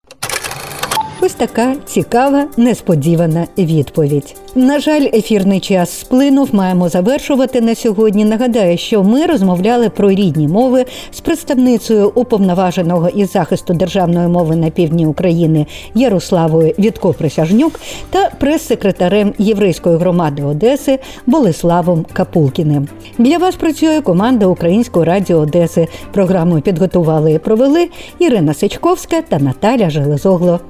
Ось 1.28 1.34
така 1.34 1.74
цікава, 1.86 2.46
несподівана 2.56 3.46
відповідь. 3.58 4.36
На 4.54 4.80
жаль, 4.80 5.06
ефірний 5.12 5.60
час 5.60 5.90
сплинув. 5.90 6.48
Маємо 6.52 6.88
завершувати 6.88 7.60
на 7.60 7.74
сьогодні. 7.74 8.24
Нагадаю, 8.24 8.78
що 8.78 9.02
ми 9.02 9.26
розмовляли 9.26 9.88
про 9.88 10.10
рідні 10.10 10.48
мови 10.48 10.84
з 11.10 11.20
представницею 11.20 12.12
уповноваженого 12.14 13.08
із 13.08 13.32
захисту 13.32 13.74
державної 13.74 14.28
мови 14.28 14.56
на 14.56 14.70
півдні 14.70 15.06
України 15.06 15.66
Ярославою 15.94 16.74
Вітко 16.78 17.12
Присяжнюк 17.12 17.80
та 18.10 18.30
прес-секретарем 18.38 19.34
єврейської 19.38 19.96
громади 19.96 20.42
Одеси 20.42 20.98
Болеславом 21.26 22.06
Капулкіним. 22.12 22.88
Для 23.18 23.38
вас 23.38 23.56
працює 23.56 24.00
команда 24.00 24.46
Української 24.46 25.04
радіо 25.04 25.38
Одеси. 25.38 25.88
Програму 26.12 26.60
підготували 26.60 27.32
і 27.32 27.38
провели 27.38 27.88
Ірина 28.18 28.54
Сичковська 28.54 29.22
та 29.22 29.38
Наталя 29.38 29.90
Железогло. 29.90 30.60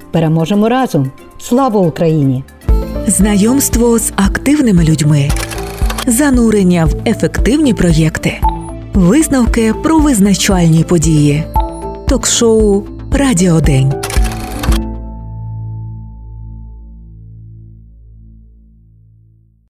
Переможемо 0.49 0.69
разом. 0.69 1.11
Слава 1.39 1.79
Україні! 1.79 2.43
Знайомство 3.07 3.99
з 3.99 4.13
активними 4.15 4.83
людьми, 4.83 5.29
занурення 6.07 6.85
в 6.85 6.95
ефективні 7.07 7.73
проєкти, 7.73 8.41
висновки 8.93 9.73
про 9.83 9.99
визначальні 9.99 10.83
події, 10.83 11.43
ток-шоу 12.07 12.83
Радіодень. 13.11 13.93